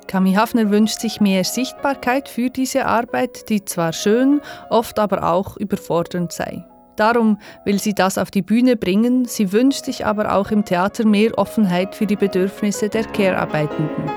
Kami 0.07 0.35
Hafner 0.35 0.71
wünscht 0.71 1.01
sich 1.01 1.21
mehr 1.21 1.45
Sichtbarkeit 1.45 2.29
für 2.29 2.51
diese 2.51 2.85
Arbeit, 2.85 3.49
die 3.49 3.65
zwar 3.65 3.93
schön, 3.93 4.43
oft 4.69 4.99
aber 4.99 5.31
auch 5.33 5.57
überfordernd 5.57 6.33
sei. 6.33 6.65
Darum 6.97 7.39
will 7.65 7.81
sie 7.81 7.95
das 7.95 8.19
auf 8.19 8.31
die 8.31 8.43
Bühne 8.43 8.77
bringen, 8.77 9.25
sie 9.25 9.53
wünscht 9.53 9.85
sich 9.85 10.07
aber 10.07 10.35
auch 10.35 10.51
im 10.51 10.65
Theater 10.65 11.05
mehr 11.07 11.37
Offenheit 11.39 11.95
für 11.95 12.07
die 12.07 12.17
Bedürfnisse 12.17 12.89
der 12.89 13.05
Care-Arbeitenden. 13.05 14.11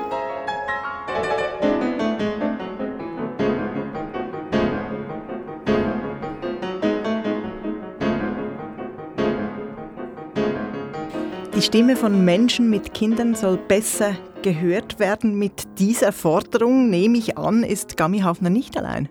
Die 11.56 11.62
Stimme 11.62 11.96
von 11.96 12.24
Menschen 12.24 12.70
mit 12.70 12.94
Kindern 12.94 13.34
soll 13.34 13.56
besser 13.56 14.12
gehört 14.42 15.00
werden. 15.00 15.36
Mit 15.36 15.80
dieser 15.80 16.12
Forderung, 16.12 16.88
nehme 16.88 17.18
ich 17.18 17.36
an, 17.36 17.64
ist 17.64 17.96
Gami 17.96 18.20
Hafner 18.20 18.48
nicht 18.48 18.76
allein. 18.76 19.08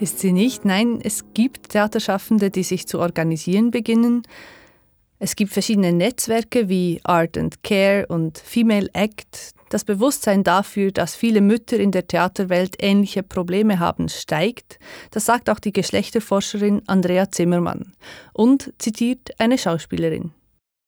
Ist 0.00 0.18
sie 0.18 0.32
nicht? 0.32 0.64
Nein, 0.64 0.98
es 1.02 1.24
gibt 1.34 1.68
Theaterschaffende, 1.68 2.50
die 2.50 2.62
sich 2.62 2.88
zu 2.88 2.98
organisieren 2.98 3.70
beginnen. 3.70 4.22
Es 5.18 5.36
gibt 5.36 5.52
verschiedene 5.52 5.92
Netzwerke 5.92 6.70
wie 6.70 7.00
Art 7.04 7.36
and 7.36 7.62
Care 7.62 8.06
und 8.06 8.38
Female 8.38 8.88
Act. 8.94 9.52
Das 9.68 9.84
Bewusstsein 9.84 10.42
dafür, 10.42 10.90
dass 10.90 11.14
viele 11.14 11.42
Mütter 11.42 11.76
in 11.78 11.90
der 11.92 12.06
Theaterwelt 12.06 12.76
ähnliche 12.82 13.22
Probleme 13.22 13.78
haben, 13.78 14.08
steigt. 14.08 14.78
Das 15.10 15.26
sagt 15.26 15.50
auch 15.50 15.58
die 15.58 15.72
Geschlechterforscherin 15.72 16.80
Andrea 16.86 17.30
Zimmermann 17.30 17.92
und 18.32 18.72
zitiert 18.78 19.32
eine 19.38 19.58
Schauspielerin. 19.58 20.32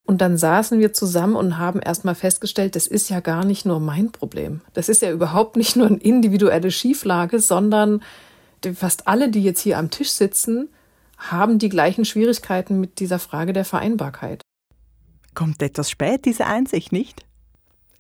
Und 0.07 0.23
dann 0.23 0.39
saßen 0.39 0.81
wir 0.81 0.95
zusammen 0.95 1.37
und 1.37 1.59
haben 1.59 1.81
erstmal 1.81 2.15
festgestellt, 2.15 2.77
das 2.77 2.87
ist 2.87 3.11
ja 3.11 3.21
gar 3.21 3.45
nicht 3.45 3.67
nur 3.67 3.79
mein 3.79 4.11
Problem. 4.11 4.63
Das 4.73 4.89
ist 4.89 5.03
ja 5.03 5.13
überhaupt 5.13 5.57
nicht 5.57 5.77
nur 5.77 5.87
eine 5.87 5.99
individuelle 5.99 6.71
Schieflage, 6.71 7.41
sondern 7.41 8.03
fast 8.75 9.09
alle, 9.09 9.31
die 9.31 9.43
jetzt 9.43 9.61
hier 9.61 9.79
am 9.79 9.91
Tisch 9.91 10.11
sitzen, 10.11 10.69
haben 11.19 11.59
die 11.59 11.69
gleichen 11.69 12.05
Schwierigkeiten 12.05 12.81
mit 12.81 12.99
dieser 12.99 13.19
Frage 13.19 13.53
der 13.53 13.65
Vereinbarkeit. 13.65 14.43
Kommt 15.35 15.63
etwas 15.63 15.91
spät, 15.91 16.25
diese 16.25 16.47
Einsicht, 16.47 16.93
nicht? 16.93 17.25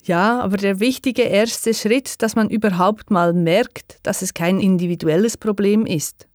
Ja, 0.04 0.40
aber 0.40 0.56
der 0.56 0.80
wichtige 0.80 1.22
erste 1.22 1.74
Schritt, 1.74 2.22
dass 2.22 2.34
man 2.34 2.50
überhaupt 2.50 3.10
mal 3.10 3.32
merkt, 3.32 3.98
dass 4.02 4.22
es 4.22 4.34
kein 4.34 4.58
individuelles 4.58 5.36
Problem 5.36 5.86
ist 5.86 6.26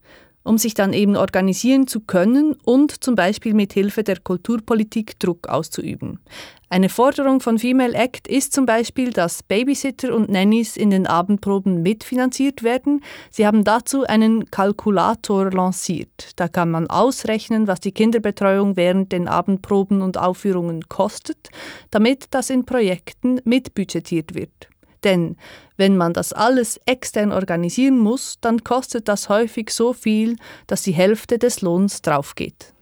um 0.48 0.58
sich 0.58 0.74
dann 0.74 0.94
eben 0.94 1.16
organisieren 1.16 1.88
zu 1.88 2.00
können 2.00 2.56
und 2.64 3.04
zum 3.04 3.16
Beispiel 3.16 3.54
mit 3.54 3.74
Hilfe 3.74 4.04
der 4.04 4.20
Kulturpolitik 4.20 5.20
Druck 5.20 5.48
auszuüben. 5.50 6.20
Eine 6.70 6.90
Forderung 6.90 7.40
von 7.40 7.60
Female 7.60 7.94
Act 7.94 8.28
ist 8.28 8.54
zum 8.54 8.66
Beispiel, 8.66 9.12
dass 9.12 9.42
Babysitter 9.44 10.14
und 10.14 10.30
Nannies 10.30 10.76
in 10.76 10.90
den 10.90 11.08
Abendproben 11.08 11.82
mitfinanziert 11.82 12.62
werden. 12.64 13.02
Sie 13.30 13.48
haben 13.48 13.64
dazu 13.64 14.04
einen 14.04 14.52
Kalkulator 14.52 15.52
lanciert. 15.52 16.32
Da 16.36 16.50
kann 16.50 16.72
man 16.72 16.90
ausrechnen, 16.90 17.68
was 17.68 17.80
die 17.80 17.94
Kinderbetreuung 17.94 18.76
während 18.76 19.14
den 19.14 19.30
Abendproben 19.30 20.02
und 20.02 20.18
Aufführungen 20.18 20.90
kostet, 20.90 21.50
damit 21.90 22.26
das 22.32 22.50
in 22.50 22.66
Projekten 22.66 23.40
mitbudgetiert 23.46 24.36
wird. 24.36 24.70
Denn 25.04 25.38
wenn 25.78 25.96
man 25.98 26.14
das 26.14 26.34
alles 26.34 26.80
extern 26.86 27.32
organisieren 27.32 27.98
muss, 28.00 28.38
dann 28.42 28.64
kostet 28.64 29.08
das 29.08 29.30
häufig 29.30 29.70
so 29.70 29.94
viel, 29.94 30.38
dass 30.66 30.82
die 30.82 30.94
Hälfte 30.94 31.38
des 31.38 31.62
Lohns 31.62 32.02
draufgeht. 32.02 32.74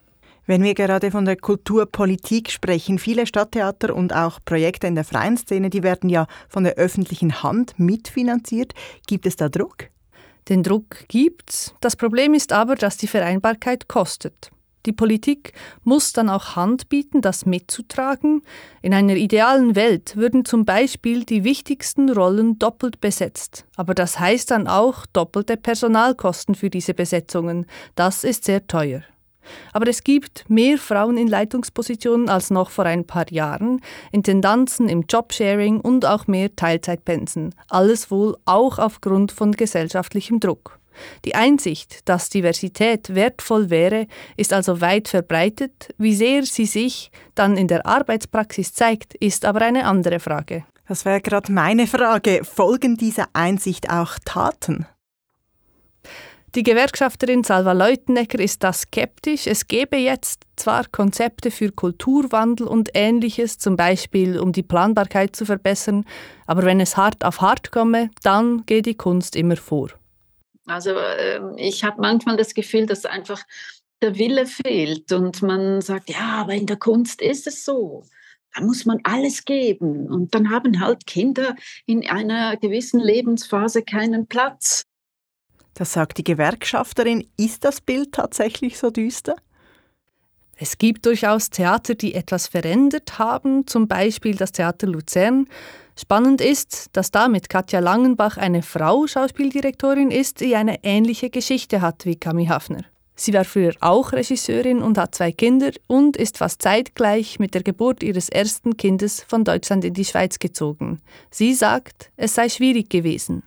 Wenn 0.48 0.62
wir 0.62 0.76
gerade 0.76 1.10
von 1.10 1.26
der 1.26 1.38
Kulturpolitik 1.38 2.52
sprechen, 2.52 3.00
viele 3.00 3.26
Stadttheater 3.26 3.96
und 3.96 4.14
auch 4.14 4.40
Projekte 4.46 4.86
in 4.86 4.94
der 4.94 5.04
freien 5.04 5.38
Szene, 5.38 5.72
die 5.72 5.82
werden 5.82 6.08
ja 6.08 6.28
von 6.50 6.64
der 6.64 6.76
öffentlichen 6.76 7.42
Hand 7.42 7.80
mitfinanziert. 7.80 8.74
Gibt 9.08 9.26
es 9.26 9.36
da 9.36 9.50
Druck? 9.50 9.90
Den 10.48 10.62
Druck 10.62 11.08
gibt's. 11.08 11.74
Das 11.82 11.96
Problem 11.96 12.36
ist 12.36 12.54
aber, 12.54 12.76
dass 12.76 12.98
die 12.98 13.08
Vereinbarkeit 13.08 13.88
kostet. 13.88 14.52
Die 14.86 14.94
Politik 14.94 15.54
muss 15.84 16.14
dann 16.14 16.30
auch 16.30 16.56
Hand 16.56 16.90
bieten, 16.90 17.22
das 17.22 17.46
mitzutragen. 17.46 18.44
In 18.82 18.94
einer 18.94 19.16
idealen 19.16 19.76
Welt 19.76 20.16
würden 20.16 20.46
zum 20.46 20.66
Beispiel 20.66 21.26
die 21.26 21.44
wichtigsten 21.44 22.12
Rollen 22.12 22.60
doppelt 22.60 23.02
besetzt. 23.02 23.66
Aber 23.76 23.96
das 23.96 24.20
heißt 24.20 24.52
dann 24.52 24.68
auch 24.68 25.06
doppelte 25.08 25.58
Personalkosten 25.58 26.56
für 26.56 26.70
diese 26.70 26.94
Besetzungen. 26.94 27.66
Das 27.96 28.24
ist 28.24 28.46
sehr 28.46 28.68
teuer. 28.68 29.02
Aber 29.74 29.88
es 29.88 30.04
gibt 30.04 30.50
mehr 30.50 30.78
Frauen 30.78 31.18
in 31.18 31.28
Leitungspositionen 31.28 32.30
als 32.30 32.50
noch 32.50 32.70
vor 32.70 32.86
ein 32.86 33.06
paar 33.06 33.32
Jahren, 33.32 33.82
Intendanzen 34.12 34.90
im 34.90 35.06
Jobsharing 35.08 35.80
und 35.82 36.06
auch 36.06 36.28
mehr 36.28 36.56
Teilzeitpensen. 36.56 37.54
Alles 37.70 38.10
wohl 38.12 38.38
auch 38.46 38.80
aufgrund 38.80 39.32
von 39.32 39.52
gesellschaftlichem 39.52 40.40
Druck. 40.40 40.80
Die 41.26 41.36
Einsicht, 41.36 42.08
dass 42.08 42.30
Diversität 42.30 43.14
wertvoll 43.14 43.70
wäre, 43.70 44.08
ist 44.38 44.54
also 44.54 44.82
weit 44.82 45.08
verbreitet. 45.08 45.94
Wie 45.98 46.16
sehr 46.16 46.44
sie 46.44 46.66
sich 46.66 47.12
dann 47.36 47.58
in 47.58 47.68
der 47.68 47.86
Arbeitspraxis 47.86 48.74
zeigt, 48.74 49.16
ist 49.16 49.46
aber 49.46 49.62
eine 49.62 49.86
andere 49.86 50.20
Frage. 50.20 50.66
Das 50.88 51.06
wäre 51.06 51.22
gerade 51.22 51.52
meine 51.52 51.88
Frage. 51.88 52.42
Folgen 52.44 52.96
dieser 52.98 53.28
Einsicht 53.34 53.90
auch 53.90 54.18
Taten? 54.24 54.86
Die 56.56 56.64
Gewerkschafterin 56.64 57.44
Salva 57.44 57.74
Leutenecker 57.74 58.40
ist 58.40 58.64
da 58.64 58.72
skeptisch. 58.72 59.46
Es 59.46 59.68
gäbe 59.68 59.98
jetzt 59.98 60.44
zwar 60.56 60.86
Konzepte 60.90 61.52
für 61.52 61.70
Kulturwandel 61.70 62.66
und 62.68 62.92
ähnliches, 62.94 63.58
zum 63.58 63.76
Beispiel 63.76 64.40
um 64.40 64.54
die 64.54 64.64
Planbarkeit 64.64 65.36
zu 65.36 65.46
verbessern, 65.46 66.06
aber 66.48 66.64
wenn 66.64 66.80
es 66.80 66.96
hart 66.96 67.26
auf 67.26 67.42
hart 67.42 67.74
komme, 67.74 68.10
dann 68.24 68.66
geht 68.66 68.86
die 68.86 68.96
Kunst 68.96 69.36
immer 69.36 69.58
vor. 69.58 69.90
Also 70.66 70.92
ähm, 70.98 71.54
ich 71.58 71.84
habe 71.84 72.02
manchmal 72.02 72.38
das 72.38 72.54
Gefühl, 72.54 72.86
dass 72.86 73.06
einfach 73.06 73.44
der 74.02 74.18
Wille 74.18 74.46
fehlt 74.46 75.12
und 75.12 75.42
man 75.42 75.82
sagt, 75.82 76.10
ja, 76.10 76.42
aber 76.42 76.54
in 76.54 76.66
der 76.66 76.78
Kunst 76.78 77.22
ist 77.22 77.48
es 77.48 77.64
so. 77.64 78.04
Da 78.54 78.64
muss 78.64 78.86
man 78.86 79.00
alles 79.04 79.46
geben. 79.46 80.08
Und 80.08 80.34
dann 80.34 80.50
haben 80.50 80.80
halt 80.80 81.06
Kinder 81.06 81.56
in 81.86 82.08
einer 82.10 82.56
gewissen 82.58 83.00
Lebensphase 83.00 83.84
keinen 83.84 84.28
Platz. 84.28 84.84
Das 85.74 85.92
sagt 85.92 86.18
die 86.18 86.24
Gewerkschafterin. 86.24 87.28
Ist 87.36 87.66
das 87.66 87.82
Bild 87.82 88.14
tatsächlich 88.14 88.78
so 88.78 88.92
düster? 88.92 89.36
Es 90.58 90.78
gibt 90.78 91.06
durchaus 91.06 91.50
Theater, 91.50 91.96
die 91.96 92.14
etwas 92.14 92.48
verändert 92.48 93.20
haben, 93.20 93.68
zum 93.68 93.90
Beispiel 93.90 94.36
das 94.36 94.54
Theater 94.54 94.88
Luzern. 94.88 95.50
Spannend 95.98 96.42
ist, 96.42 96.90
dass 96.94 97.10
da 97.10 97.30
mit 97.30 97.50
Katja 97.50 97.80
Langenbach 97.80 98.38
eine 98.38 98.62
Frau 98.62 99.08
Schauspieldirektorin 99.08 100.12
ist, 100.12 100.42
die 100.42 100.56
eine 100.56 100.84
ähnliche 100.84 101.30
Geschichte 101.30 101.82
hat 101.82 102.06
wie 102.06 102.18
Kami 102.18 102.48
Hafner. 102.48 102.84
Sie 103.16 103.34
war 103.34 103.46
früher 103.46 103.74
auch 103.80 104.12
Regisseurin 104.12 104.82
und 104.82 104.98
hat 104.98 105.16
zwei 105.16 105.32
Kinder 105.32 105.72
und 105.88 106.18
ist 106.18 106.38
fast 106.38 106.62
zeitgleich 106.62 107.40
mit 107.40 107.54
der 107.54 107.64
Geburt 107.64 108.04
ihres 108.04 108.28
ersten 108.28 108.76
Kindes 108.76 109.24
von 109.26 109.46
Deutschland 109.46 109.86
in 109.86 109.94
die 109.94 110.04
Schweiz 110.04 110.38
gezogen. 110.40 111.02
Sie 111.32 111.54
sagt, 111.54 112.12
es 112.18 112.36
sei 112.36 112.50
schwierig 112.50 112.90
gewesen. 112.90 113.44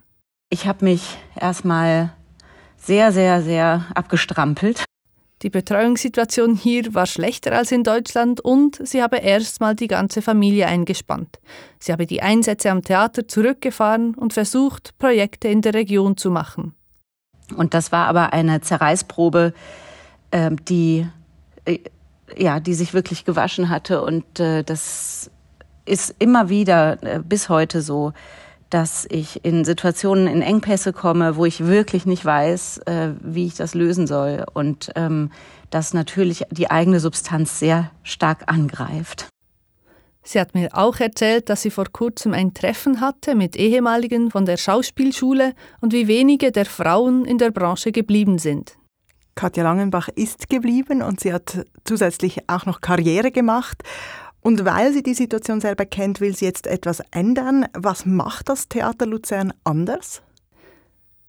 Ich 0.48 0.66
habe 0.66 0.86
mich 0.86 1.02
erstmal 1.38 2.14
sehr, 2.78 3.12
sehr, 3.12 3.42
sehr 3.42 3.84
abgestrampelt 3.94 4.87
die 5.42 5.50
Betreuungssituation 5.50 6.56
hier 6.56 6.94
war 6.94 7.06
schlechter 7.06 7.52
als 7.52 7.70
in 7.70 7.84
Deutschland 7.84 8.40
und 8.40 8.80
sie 8.86 9.02
habe 9.02 9.18
erstmal 9.18 9.76
die 9.76 9.86
ganze 9.86 10.20
Familie 10.20 10.66
eingespannt. 10.66 11.38
Sie 11.78 11.92
habe 11.92 12.06
die 12.06 12.22
Einsätze 12.22 12.70
am 12.70 12.82
Theater 12.82 13.28
zurückgefahren 13.28 14.14
und 14.14 14.32
versucht, 14.32 14.98
Projekte 14.98 15.48
in 15.48 15.62
der 15.62 15.74
Region 15.74 16.16
zu 16.16 16.30
machen. 16.30 16.74
Und 17.56 17.72
das 17.72 17.92
war 17.92 18.06
aber 18.08 18.32
eine 18.32 18.60
Zerreißprobe, 18.60 19.54
ähm, 20.32 20.64
die, 20.64 21.06
äh, 21.64 21.78
ja, 22.36 22.60
die 22.60 22.74
sich 22.74 22.92
wirklich 22.92 23.24
gewaschen 23.24 23.68
hatte. 23.68 24.02
Und 24.02 24.40
äh, 24.40 24.64
das 24.64 25.30
ist 25.86 26.14
immer 26.18 26.48
wieder 26.48 27.02
äh, 27.02 27.20
bis 27.20 27.48
heute 27.48 27.80
so 27.80 28.12
dass 28.70 29.06
ich 29.10 29.44
in 29.44 29.64
Situationen 29.64 30.26
in 30.26 30.42
Engpässe 30.42 30.92
komme, 30.92 31.36
wo 31.36 31.44
ich 31.44 31.66
wirklich 31.66 32.06
nicht 32.06 32.24
weiß, 32.24 32.78
äh, 32.86 33.10
wie 33.22 33.46
ich 33.46 33.54
das 33.54 33.74
lösen 33.74 34.06
soll 34.06 34.44
und 34.52 34.90
ähm, 34.96 35.30
dass 35.70 35.94
natürlich 35.94 36.44
die 36.50 36.70
eigene 36.70 37.00
Substanz 37.00 37.58
sehr 37.58 37.90
stark 38.02 38.44
angreift. 38.46 39.28
Sie 40.22 40.38
hat 40.38 40.54
mir 40.54 40.68
auch 40.72 41.00
erzählt, 41.00 41.48
dass 41.48 41.62
sie 41.62 41.70
vor 41.70 41.86
kurzem 41.90 42.34
ein 42.34 42.52
Treffen 42.52 43.00
hatte 43.00 43.34
mit 43.34 43.56
ehemaligen 43.56 44.30
von 44.30 44.44
der 44.44 44.58
Schauspielschule 44.58 45.54
und 45.80 45.94
wie 45.94 46.06
wenige 46.06 46.52
der 46.52 46.66
Frauen 46.66 47.24
in 47.24 47.38
der 47.38 47.50
Branche 47.50 47.92
geblieben 47.92 48.38
sind. 48.38 48.76
Katja 49.34 49.62
Langenbach 49.62 50.08
ist 50.08 50.50
geblieben 50.50 51.00
und 51.00 51.20
sie 51.20 51.32
hat 51.32 51.64
zusätzlich 51.84 52.40
auch 52.48 52.66
noch 52.66 52.80
Karriere 52.80 53.30
gemacht. 53.30 53.82
Und 54.48 54.64
weil 54.64 54.94
sie 54.94 55.02
die 55.02 55.12
Situation 55.12 55.60
selber 55.60 55.84
kennt, 55.84 56.22
will 56.22 56.34
sie 56.34 56.46
jetzt 56.46 56.66
etwas 56.66 57.02
ändern. 57.10 57.66
Was 57.74 58.06
macht 58.06 58.48
das 58.48 58.66
Theater 58.66 59.04
Luzern 59.04 59.52
anders? 59.62 60.22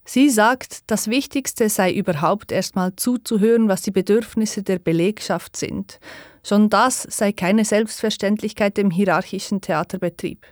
Sie 0.05 0.29
sagt, 0.29 0.89
das 0.89 1.10
Wichtigste 1.10 1.67
sei 1.67 1.91
überhaupt 1.91 2.53
erstmal 2.53 2.95
zuzuhören, 2.95 3.67
was 3.67 3.82
die 3.82 3.91
Bedürfnisse 3.91 4.63
der 4.63 4.79
Belegschaft 4.79 5.58
sind. 5.58 5.99
Schon 6.45 6.69
das 6.69 7.03
sei 7.10 7.34
keine 7.34 7.65
Selbstverständlichkeit 7.65 8.79
im 8.79 8.89
hierarchischen 8.89 9.60
Theaterbetrieb. 9.60 10.45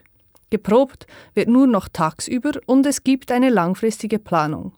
Geprobt 0.49 1.07
wird 1.35 1.47
nur 1.47 1.67
noch 1.67 1.87
tagsüber 1.87 2.51
und 2.65 2.85
es 2.85 3.05
gibt 3.05 3.31
eine 3.31 3.49
langfristige 3.49 4.19
Planung. 4.19 4.73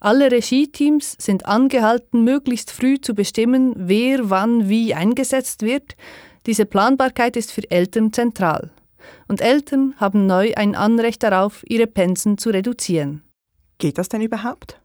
Alle 0.00 0.30
Regieteams 0.30 1.16
sind 1.18 1.46
angehalten, 1.46 2.24
möglichst 2.24 2.70
früh 2.70 3.00
zu 3.00 3.14
bestimmen, 3.14 3.72
wer 3.74 4.28
wann 4.28 4.68
wie 4.68 4.92
eingesetzt 4.92 5.62
wird, 5.62 5.96
diese 6.46 6.66
Planbarkeit 6.66 7.36
ist 7.36 7.52
für 7.52 7.68
Eltern 7.70 8.12
zentral. 8.12 8.70
Und 9.28 9.40
Eltern 9.40 9.94
haben 9.98 10.26
neu 10.26 10.52
ein 10.56 10.74
Anrecht 10.74 11.22
darauf, 11.22 11.62
ihre 11.68 11.86
Pensen 11.86 12.38
zu 12.38 12.50
reduzieren. 12.50 13.22
Geht 13.78 13.98
das 13.98 14.08
denn 14.08 14.22
überhaupt? 14.22 14.80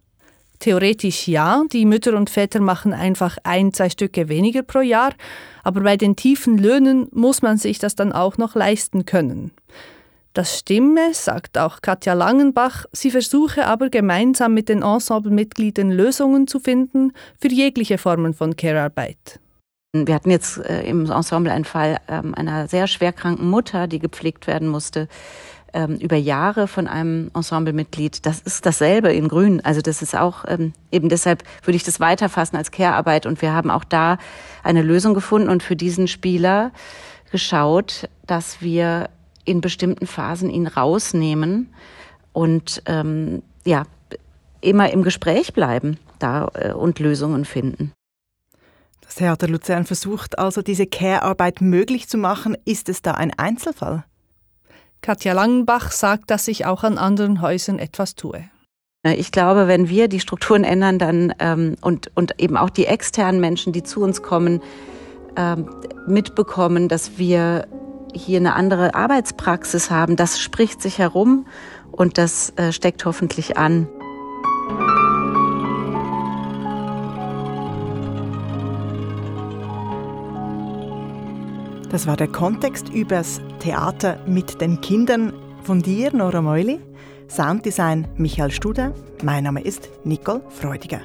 Theoretisch 0.60 1.28
ja, 1.28 1.64
die 1.72 1.86
Mütter 1.86 2.16
und 2.16 2.32
Väter 2.32 2.60
machen 2.60 2.94
einfach 2.94 3.38
ein, 3.44 3.74
zwei 3.74 3.90
Stücke 3.90 4.28
weniger 4.28 4.64
pro 4.64 4.80
Jahr, 4.80 5.14
aber 5.64 5.82
bei 5.82 5.98
den 5.98 6.16
tiefen 6.16 6.58
Löhnen 6.58 7.08
muss 7.12 7.44
man 7.44 7.58
sich 7.58 7.78
das 7.78 7.96
dann 7.96 8.12
auch 8.12 8.38
noch 8.38 8.56
leisten 8.56 9.06
können. 9.06 9.52
Das 10.34 10.60
stimme, 10.60 11.14
sagt 11.14 11.58
auch 11.58 11.82
Katja 11.82 12.14
Langenbach, 12.14 12.86
sie 12.92 13.12
versuche 13.12 13.66
aber 13.66 13.90
gemeinsam 13.90 14.54
mit 14.54 14.70
den 14.70 14.84
Ensemblemitgliedern 14.84 15.92
Lösungen 15.92 16.48
zu 16.48 16.60
finden 16.60 17.14
für 17.40 17.50
jegliche 17.50 17.98
Formen 17.98 18.34
von 18.34 18.56
Care-Arbeit. 18.56 19.40
Wir 20.06 20.14
hatten 20.14 20.30
jetzt 20.30 20.58
äh, 20.58 20.84
im 20.84 21.10
Ensemble 21.10 21.52
einen 21.52 21.66
Fall 21.66 21.98
ähm, 22.08 22.36
einer 22.36 22.68
sehr 22.68 22.88
schwerkranken 22.88 23.50
Mutter, 23.50 23.88
die 23.88 24.00
gepflegt 24.00 24.46
werden 24.46 24.68
musste 24.68 25.08
ähm, 25.74 25.96
über 25.98 26.16
Jahre 26.16 26.68
von 26.68 26.88
einem 26.88 27.32
Ensemblemitglied. 27.34 28.26
Das 28.26 28.40
ist 28.40 28.66
dasselbe 28.66 29.14
in 29.14 29.28
Grün. 29.28 29.62
Also 29.64 29.82
das 29.82 30.02
ist 30.02 30.16
auch 30.16 30.46
ähm, 30.48 30.74
eben 30.92 31.10
deshalb 31.10 31.44
würde 31.64 31.76
ich 31.76 31.84
das 31.84 32.00
weiterfassen 32.00 32.58
als 32.58 32.72
Care-Arbeit. 32.72 33.26
Und 33.26 33.42
wir 33.42 33.54
haben 33.54 33.70
auch 33.70 33.84
da 33.84 34.18
eine 34.64 34.82
Lösung 34.82 35.14
gefunden 35.14 35.50
und 35.50 35.64
für 35.64 35.76
diesen 35.76 36.08
Spieler 36.08 36.72
geschaut, 37.32 38.10
dass 38.26 38.62
wir 38.62 39.10
in 39.46 39.62
bestimmten 39.62 40.08
Phasen 40.08 40.50
ihn 40.50 40.68
rausnehmen 40.68 41.74
und 42.34 42.82
ähm, 42.86 43.44
ja 43.66 43.84
immer 44.62 44.92
im 44.92 45.04
Gespräch 45.04 45.54
bleiben 45.54 45.98
da 46.20 46.50
äh, 46.56 46.74
und 46.74 47.00
Lösungen 47.00 47.46
finden. 47.46 47.94
Das 49.08 49.16
Theater 49.16 49.48
Luzern 49.48 49.86
versucht 49.86 50.38
also, 50.38 50.62
diese 50.62 50.86
Care-Arbeit 50.86 51.62
möglich 51.62 52.10
zu 52.10 52.18
machen. 52.18 52.58
Ist 52.66 52.90
es 52.90 53.02
da 53.02 53.14
ein 53.14 53.32
Einzelfall? 53.38 54.04
Katja 55.02 55.32
Langenbach 55.32 55.92
sagt, 55.92 56.30
dass 56.30 56.44
sich 56.44 56.66
auch 56.66 56.84
an 56.84 56.98
anderen 56.98 57.42
Häusern 57.42 57.80
etwas 57.80 58.16
tue. 58.16 58.44
Ich 59.04 59.32
glaube, 59.32 59.70
wenn 59.70 59.88
wir 59.88 60.10
die 60.10 60.20
Strukturen 60.20 60.66
ändern, 60.66 61.00
dann 61.00 61.34
ähm, 61.40 61.78
und, 61.80 62.12
und 62.16 62.42
eben 62.42 62.58
auch 62.58 62.70
die 62.70 62.86
externen 62.86 63.40
Menschen, 63.40 63.72
die 63.72 63.84
zu 63.84 64.02
uns 64.02 64.22
kommen, 64.22 64.62
ähm, 65.38 65.70
mitbekommen, 66.06 66.90
dass 66.90 67.18
wir 67.18 67.68
hier 68.14 68.40
eine 68.40 68.56
andere 68.56 68.94
Arbeitspraxis 68.94 69.90
haben, 69.90 70.18
das 70.18 70.42
spricht 70.42 70.82
sich 70.82 70.98
herum 70.98 71.46
und 71.92 72.18
das 72.18 72.52
äh, 72.58 72.74
steckt 72.74 73.06
hoffentlich 73.06 73.58
an. 73.58 73.88
Das 81.90 82.06
war 82.06 82.18
der 82.18 82.28
Kontext 82.28 82.90
übers 82.90 83.40
Theater 83.60 84.20
mit 84.28 84.60
den 84.60 84.82
Kindern 84.82 85.32
von 85.64 85.82
dir, 85.82 86.14
Nora 86.14 86.42
Meuli. 86.42 86.80
Sounddesign 87.30 88.08
Michael 88.18 88.52
Studer. 88.52 88.94
Mein 89.24 89.46
Name 89.46 89.62
ist 89.62 89.90
Nicole 90.04 90.42
Freudiger. 90.50 91.00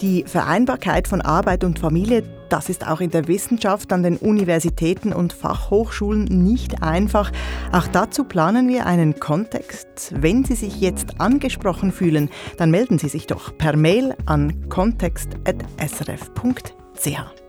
Die 0.00 0.24
Vereinbarkeit 0.24 1.08
von 1.08 1.20
Arbeit 1.20 1.64
und 1.64 1.78
Familie, 1.78 2.22
das 2.48 2.68
ist 2.68 2.86
auch 2.86 3.00
in 3.00 3.10
der 3.10 3.26
Wissenschaft 3.26 3.92
an 3.92 4.02
den 4.02 4.16
Universitäten 4.16 5.12
und 5.12 5.32
Fachhochschulen 5.32 6.24
nicht 6.24 6.82
einfach. 6.82 7.32
Auch 7.72 7.86
dazu 7.88 8.24
planen 8.24 8.68
wir 8.68 8.86
einen 8.86 9.18
Kontext. 9.18 10.14
Wenn 10.16 10.44
Sie 10.44 10.54
sich 10.54 10.80
jetzt 10.80 11.20
angesprochen 11.20 11.90
fühlen, 11.90 12.30
dann 12.56 12.70
melden 12.70 12.98
Sie 12.98 13.08
sich 13.08 13.26
doch 13.26 13.56
per 13.56 13.76
Mail 13.76 14.14
an 14.26 14.68
kontext.srf.ch. 14.68 17.43